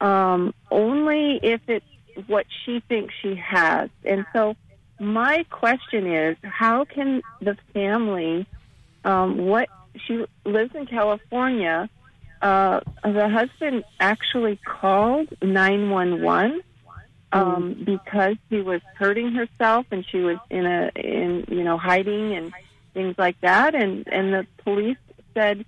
[0.00, 1.84] um, only if it's
[2.26, 3.90] what she thinks she has.
[4.04, 4.56] And so
[4.98, 8.46] my question is, how can the family,
[9.04, 9.68] um, what
[10.06, 11.88] she lives in California,
[12.40, 16.62] uh, the husband actually called 911
[17.32, 22.34] um, because she was hurting herself and she was in a in you know hiding
[22.34, 22.52] and
[22.94, 24.98] things like that and and the police
[25.34, 25.64] said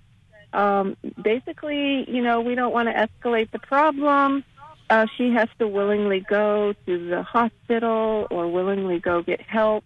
[0.51, 4.43] um, basically you know we don't want to escalate the problem
[4.89, 9.85] uh, she has to willingly go to the hospital or willingly go get help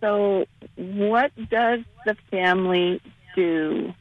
[0.00, 0.46] so
[0.76, 3.00] what does the family
[3.34, 3.94] do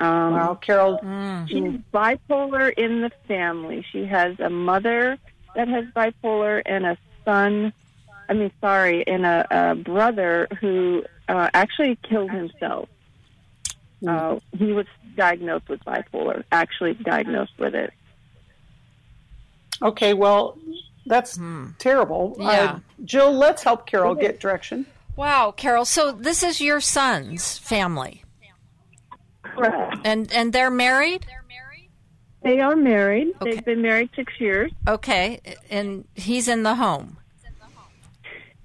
[0.00, 0.98] um, wow, Carol.
[1.46, 3.86] She's bipolar in the family.
[3.92, 5.18] She has a mother
[5.54, 7.72] that has bipolar and a son.
[8.28, 12.88] I mean, sorry, and a, a brother who uh, actually killed himself.
[14.06, 14.86] Uh, he was
[15.16, 16.44] diagnosed with bipolar.
[16.52, 17.92] Actually, diagnosed with it.
[19.82, 20.58] Okay, well,
[21.06, 21.38] that's
[21.78, 22.36] terrible.
[22.38, 22.46] Yeah.
[22.46, 24.86] Uh, Jill, let's help Carol get direction.
[25.16, 25.84] Wow, Carol.
[25.84, 28.24] So this is your son's family,
[29.42, 29.98] Correct.
[30.04, 31.26] and and they're married.
[32.44, 33.28] They are married.
[33.42, 34.70] They've been married six years.
[34.86, 35.40] Okay,
[35.70, 37.16] and he's in the home.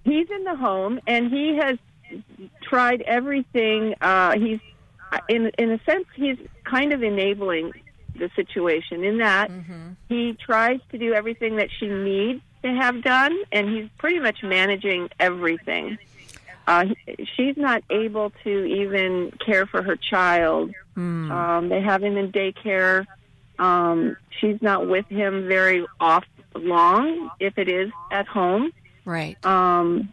[0.03, 1.77] He's in the home, and he has
[2.61, 3.95] tried everything.
[4.01, 4.59] Uh, he's
[5.27, 7.71] in in a sense he's kind of enabling
[8.15, 9.49] the situation in that
[10.09, 14.43] he tries to do everything that she needs to have done, and he's pretty much
[14.43, 15.97] managing everything.
[16.67, 20.73] Uh, he- she's not able to even care for her child.
[21.31, 23.05] Um, they have him in daycare.
[23.59, 28.71] Um, she's not with him very off long, if it is at home.
[29.05, 29.43] Right.
[29.45, 30.11] Um,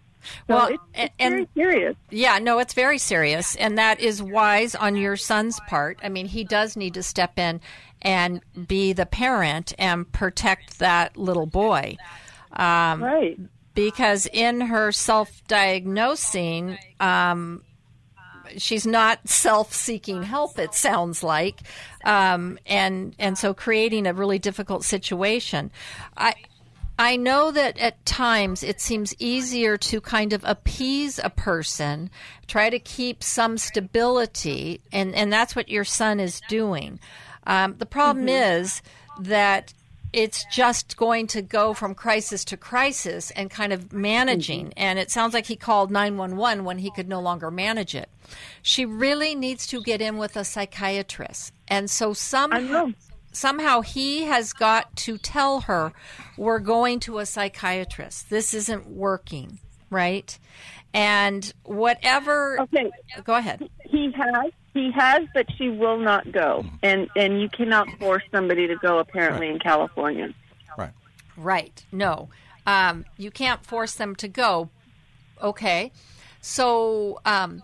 [0.49, 1.97] so Well, it's, it's and- very serious.
[2.11, 5.99] Yeah, no, it's very serious, and that is wise on your son's part.
[6.03, 7.61] I mean, he does need to step in
[8.03, 11.97] and be the parent and protect that little boy.
[12.53, 13.38] Um, right.
[13.74, 17.62] Because in her self diagnosing, um,
[18.57, 21.61] she's not self seeking help, it sounds like.
[22.05, 25.70] Um, and, and so creating a really difficult situation.
[26.16, 26.34] I,
[26.99, 32.11] I know that at times it seems easier to kind of appease a person,
[32.47, 36.99] try to keep some stability, and, and that's what your son is doing.
[37.47, 38.82] Um, the problem is
[39.20, 39.74] that
[40.16, 44.68] it's just going to go from crisis to crisis and kind of managing.
[44.68, 44.78] Mm-hmm.
[44.78, 48.08] And it sounds like he called 911 when he could no longer manage it.
[48.62, 51.52] She really needs to get in with a psychiatrist.
[51.68, 52.92] And so somehow,
[53.30, 55.92] somehow he has got to tell her,
[56.38, 58.30] we're going to a psychiatrist.
[58.30, 59.58] This isn't working,
[59.90, 60.38] right?
[60.94, 62.58] And whatever.
[62.62, 62.90] Okay.
[63.22, 63.68] Go ahead.
[63.84, 68.66] He has, he has, but she will not go, and and you cannot force somebody
[68.68, 68.98] to go.
[68.98, 70.32] Apparently, in California.
[70.78, 70.92] Right.
[71.36, 71.84] Right.
[71.90, 72.28] No.
[72.66, 74.68] Um, you can't force them to go.
[75.42, 75.92] Okay.
[76.40, 77.62] So, um,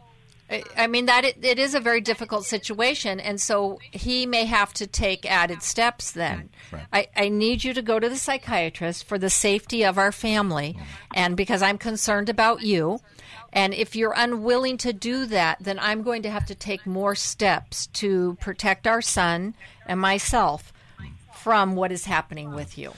[0.51, 3.19] I- I mean, that it, it is a very difficult situation.
[3.21, 6.51] And so he may have to take added steps then.
[6.93, 10.77] I, I need you to go to the psychiatrist for the safety of our family
[11.15, 13.01] and because I'm concerned about you.
[13.53, 17.15] And if you're unwilling to do that, then I'm going to have to take more
[17.15, 19.55] steps to protect our son
[19.87, 20.73] and myself
[21.35, 22.93] from what is happening with you.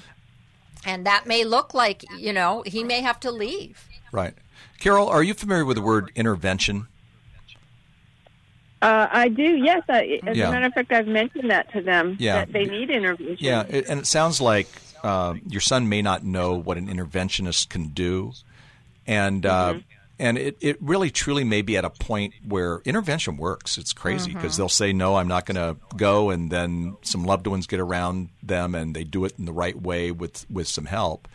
[0.86, 3.88] And that may look like, you know, he may have to leave.
[4.12, 4.34] Right.
[4.78, 6.86] Carol, are you familiar with the word intervention?
[8.82, 9.57] Uh, I do.
[9.57, 9.82] Yes.
[9.88, 10.48] I, as Yeah.
[10.48, 12.16] a matter of fact, I've mentioned that to them.
[12.20, 12.44] Yeah.
[12.44, 13.38] That they need intervention.
[13.40, 14.68] Yeah, it, and it sounds like
[15.02, 18.32] uh, your son may not know what an interventionist can do,
[19.07, 19.74] and uh,
[20.18, 23.78] and it, it really truly may be at a point where intervention works.
[23.78, 24.56] It's crazy because Mhm.
[24.58, 28.28] they'll say no, I'm not going to go, and then some loved ones get around
[28.42, 31.26] them and they do it in the right way with with some help,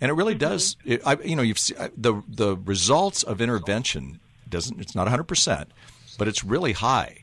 [0.00, 0.76] and it really does.
[0.84, 4.80] It, I, you know, you've se- I- the the results of intervention doesn't.
[4.80, 5.70] It's not 100 percent,
[6.18, 7.21] but it's really high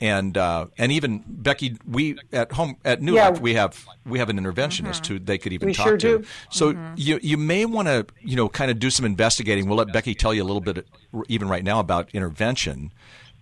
[0.00, 3.28] and uh, and even Becky, we at home at New Yeah.
[3.30, 6.18] Life we have we have an interventionist who they could even We talk sure to.
[6.18, 6.24] do.
[6.50, 9.68] So you you may want to you know kind of do some investigating.
[9.68, 10.86] We'll let Becky tell you a little bit
[11.28, 12.92] even right now about intervention,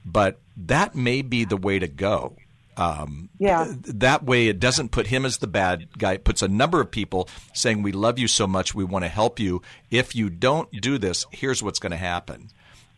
[0.04, 2.36] but that may be the way to go.
[2.78, 3.64] Um, Yeah.
[3.64, 6.12] th- that way it doesn't put him as the bad guy.
[6.14, 9.08] It puts a number of people saying we love you so much, we want to
[9.08, 9.62] help you.
[9.90, 12.50] If you don't do this, here's what's going to happen.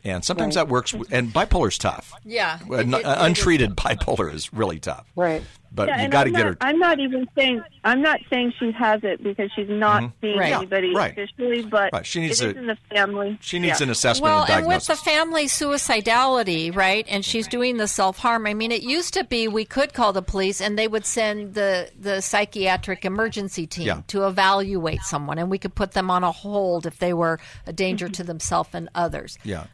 [0.09, 0.67] And sometimes Right.
[0.67, 0.95] that works.
[1.11, 2.13] And bipolar is tough.
[2.25, 2.59] Yeah.
[2.71, 5.05] Uh, It- it- uh, it is untreated bipolar is really tough.
[5.17, 5.43] Right.
[5.71, 6.57] But Yeah, you and got to get her.
[6.63, 10.13] I'm not even saying I'm not saying she has it because she's not Mhm.
[10.23, 10.53] seeing Right.
[10.53, 11.13] anybody Right.
[11.13, 12.07] officially, but Right.
[12.07, 13.39] She needs it is a- in the family.
[13.43, 13.85] She needs Yeah.
[13.85, 15.47] an assessment well, and and with the family
[15.93, 17.07] suicidality, right?
[17.09, 18.47] And she's doing the self harm.
[18.47, 21.55] I mean, it used to be we could call the police and they would send
[21.55, 24.01] the the psychiatric emergency team Yeah.
[24.09, 27.73] to evaluate someone, and we could put them on a hold if they were a
[27.73, 29.39] danger to themselves and others.
[29.45, 29.65] yeah.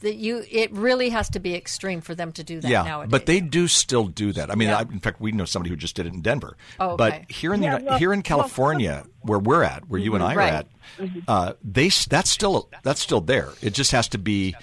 [0.00, 3.10] That you, it really has to be extreme for them to do that yeah, nowadays.
[3.10, 4.50] but they do still do that.
[4.50, 4.78] I mean, Yeah.
[4.78, 6.56] I, in fact, we know somebody who just did it in Denver.
[6.78, 10.00] Oh, But here in the Yeah, well- here in well, California, where we're at, where
[10.00, 10.52] you and I Right.
[10.52, 10.66] are at,
[11.28, 13.50] uh, they that's still that's still there.
[13.60, 14.54] It just has to be,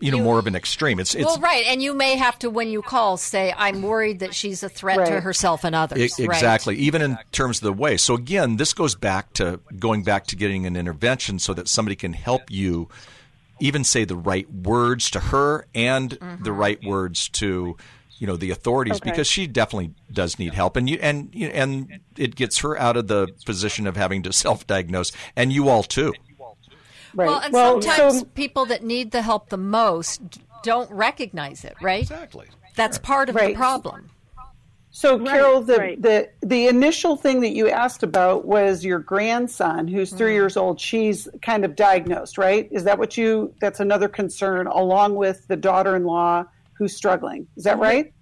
[0.00, 1.00] you know, more of an extreme.
[1.00, 4.20] It's it's well, right, and you may have to, when you call, say, "I'm worried
[4.20, 6.36] that she's a threat to herself and others." E- Right.
[6.36, 7.96] exactly, even in terms of the way.
[7.96, 11.96] So again, this goes back to going back to getting an intervention so that somebody
[11.96, 12.88] can help you
[13.60, 16.44] even say the right words to her and Mm-hmm.
[16.44, 17.76] the right words to
[18.18, 19.10] you know the authorities Okay.
[19.10, 22.96] because she definitely does need help and you and you- and it gets her out
[22.96, 26.12] of the position of having to self-diagnose and you all too.
[27.14, 27.26] Right.
[27.28, 30.20] Well, and Well, sometimes so- people that need the help the most
[30.62, 32.02] don't recognize it, right?
[32.02, 32.46] Exactly.
[32.74, 33.54] That's part of Right.
[33.54, 34.10] the problem.
[34.98, 36.02] So, Right, Carol, the, right.
[36.02, 40.40] the the initial thing that you asked about was your grandson, who's three Mm.
[40.40, 40.80] years old.
[40.80, 42.68] She's kind of diagnosed, right?
[42.72, 43.54] Is that what you?
[43.60, 47.46] That's another concern, along with the daughter-in-law who's struggling.
[47.56, 48.12] Is that right?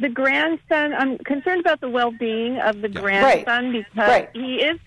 [0.00, 3.46] The grandson, I'm concerned about the well-being of the Right.
[3.46, 4.28] grandson because Right.
[4.34, 4.78] he is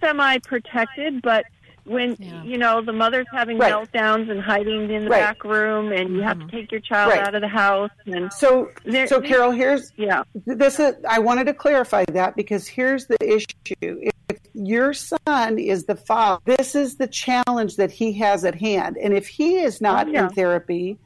[0.00, 1.44] semi-protected, but
[1.86, 2.42] when Yeah.
[2.42, 3.72] you know the mother's having Right.
[3.72, 5.20] meltdowns and hiding in the Right.
[5.20, 6.56] back room, and you have to mm-hmm.
[6.56, 7.26] take your child Right.
[7.26, 11.46] out of the house, and So, There- so Carol, here's yeah, this is I wanted
[11.46, 13.46] to clarify that because here's the issue.
[13.80, 18.96] If your son is the father, this is the challenge that he has at hand.
[19.00, 20.24] And if he is not yeah.
[20.24, 20.98] in therapy,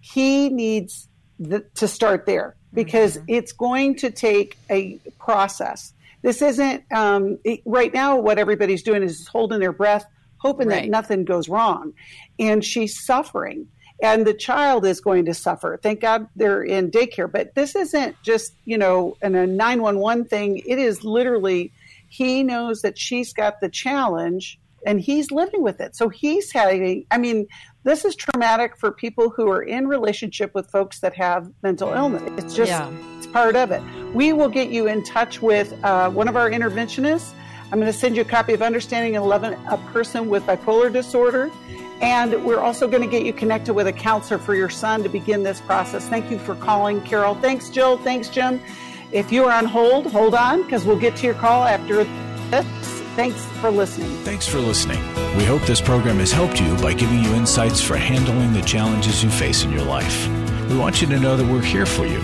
[0.00, 1.08] he needs
[1.38, 3.24] the, to start there because mm-hmm.
[3.28, 5.92] it's going to take a process.
[6.22, 8.18] This isn't um, it- right now.
[8.18, 10.04] What everybody's doing is holding their breath,
[10.38, 11.92] hoping that nothing goes wrong,
[12.38, 13.68] and she's suffering,
[14.02, 15.78] and the child is going to suffer.
[15.82, 19.98] Thank God they're in daycare, but this isn't just you know an, a nine one
[19.98, 20.58] one thing.
[20.66, 21.72] It is literally
[22.08, 25.96] he knows that she's got the challenge and he's living with it.
[25.96, 27.48] So he's having, I mean,
[27.82, 32.22] this is traumatic for people who are in relationship with folks that have mental illness.
[32.38, 32.88] It's just, Yeah.
[33.18, 33.82] it's part of it.
[34.14, 37.32] We will get you in touch with uh, one of our interventionists.
[37.72, 40.92] I'm going to send you a copy of Understanding and Loving, a person with bipolar
[40.92, 41.50] disorder.
[42.00, 45.08] And we're also going to get you connected with a counselor for your son to
[45.08, 46.08] begin this process.
[46.08, 47.34] Thank you for calling, Carol.
[47.34, 47.98] Thanks, Jill.
[47.98, 48.60] Thanks, Jim.
[49.12, 52.04] If you are on hold, hold on because we'll get to your call after
[52.50, 52.66] this.
[53.16, 54.10] Thanks for listening.
[54.24, 55.00] Thanks for listening.
[55.36, 59.24] We hope this program has helped you by giving you insights for handling the challenges
[59.24, 60.28] you face in your life.
[60.68, 62.20] We want you to know that we're here for you,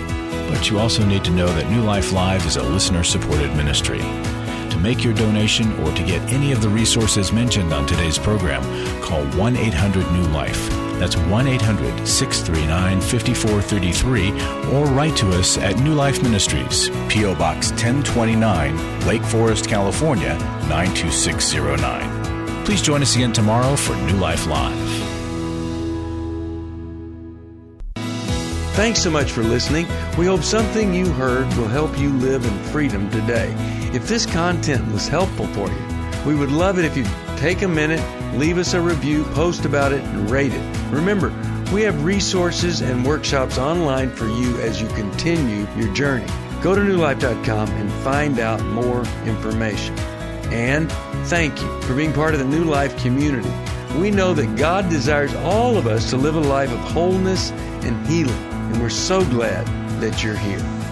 [0.49, 3.99] but you also need to know that New Life Live is a listener supported ministry.
[3.99, 8.61] To make your donation or to get any of the resources mentioned on today's program,
[9.01, 10.69] call 1 800 New Life.
[10.99, 14.31] That's 1 800 639 5433
[14.73, 17.35] or write to us at New Life Ministries, P.O.
[17.35, 20.37] Box 1029, Lake Forest, California
[20.69, 22.65] 92609.
[22.65, 25.12] Please join us again tomorrow for New Life Live.
[28.73, 29.87] Thanks so much for listening.
[30.17, 33.53] We hope something you heard will help you live in freedom today.
[33.93, 35.87] If this content was helpful for you,
[36.25, 38.01] we would love it if you'd take a minute,
[38.35, 40.91] leave us a review, post about it, and rate it.
[40.91, 41.29] Remember,
[41.71, 46.25] we have resources and workshops online for you as you continue your journey.
[46.63, 49.95] Go to newlife.com and find out more information.
[50.49, 50.91] And
[51.27, 53.51] thank you for being part of the New Life community.
[53.99, 58.07] We know that God desires all of us to live a life of wholeness and
[58.07, 59.65] healing, and we're so glad
[59.99, 60.82] that you're here.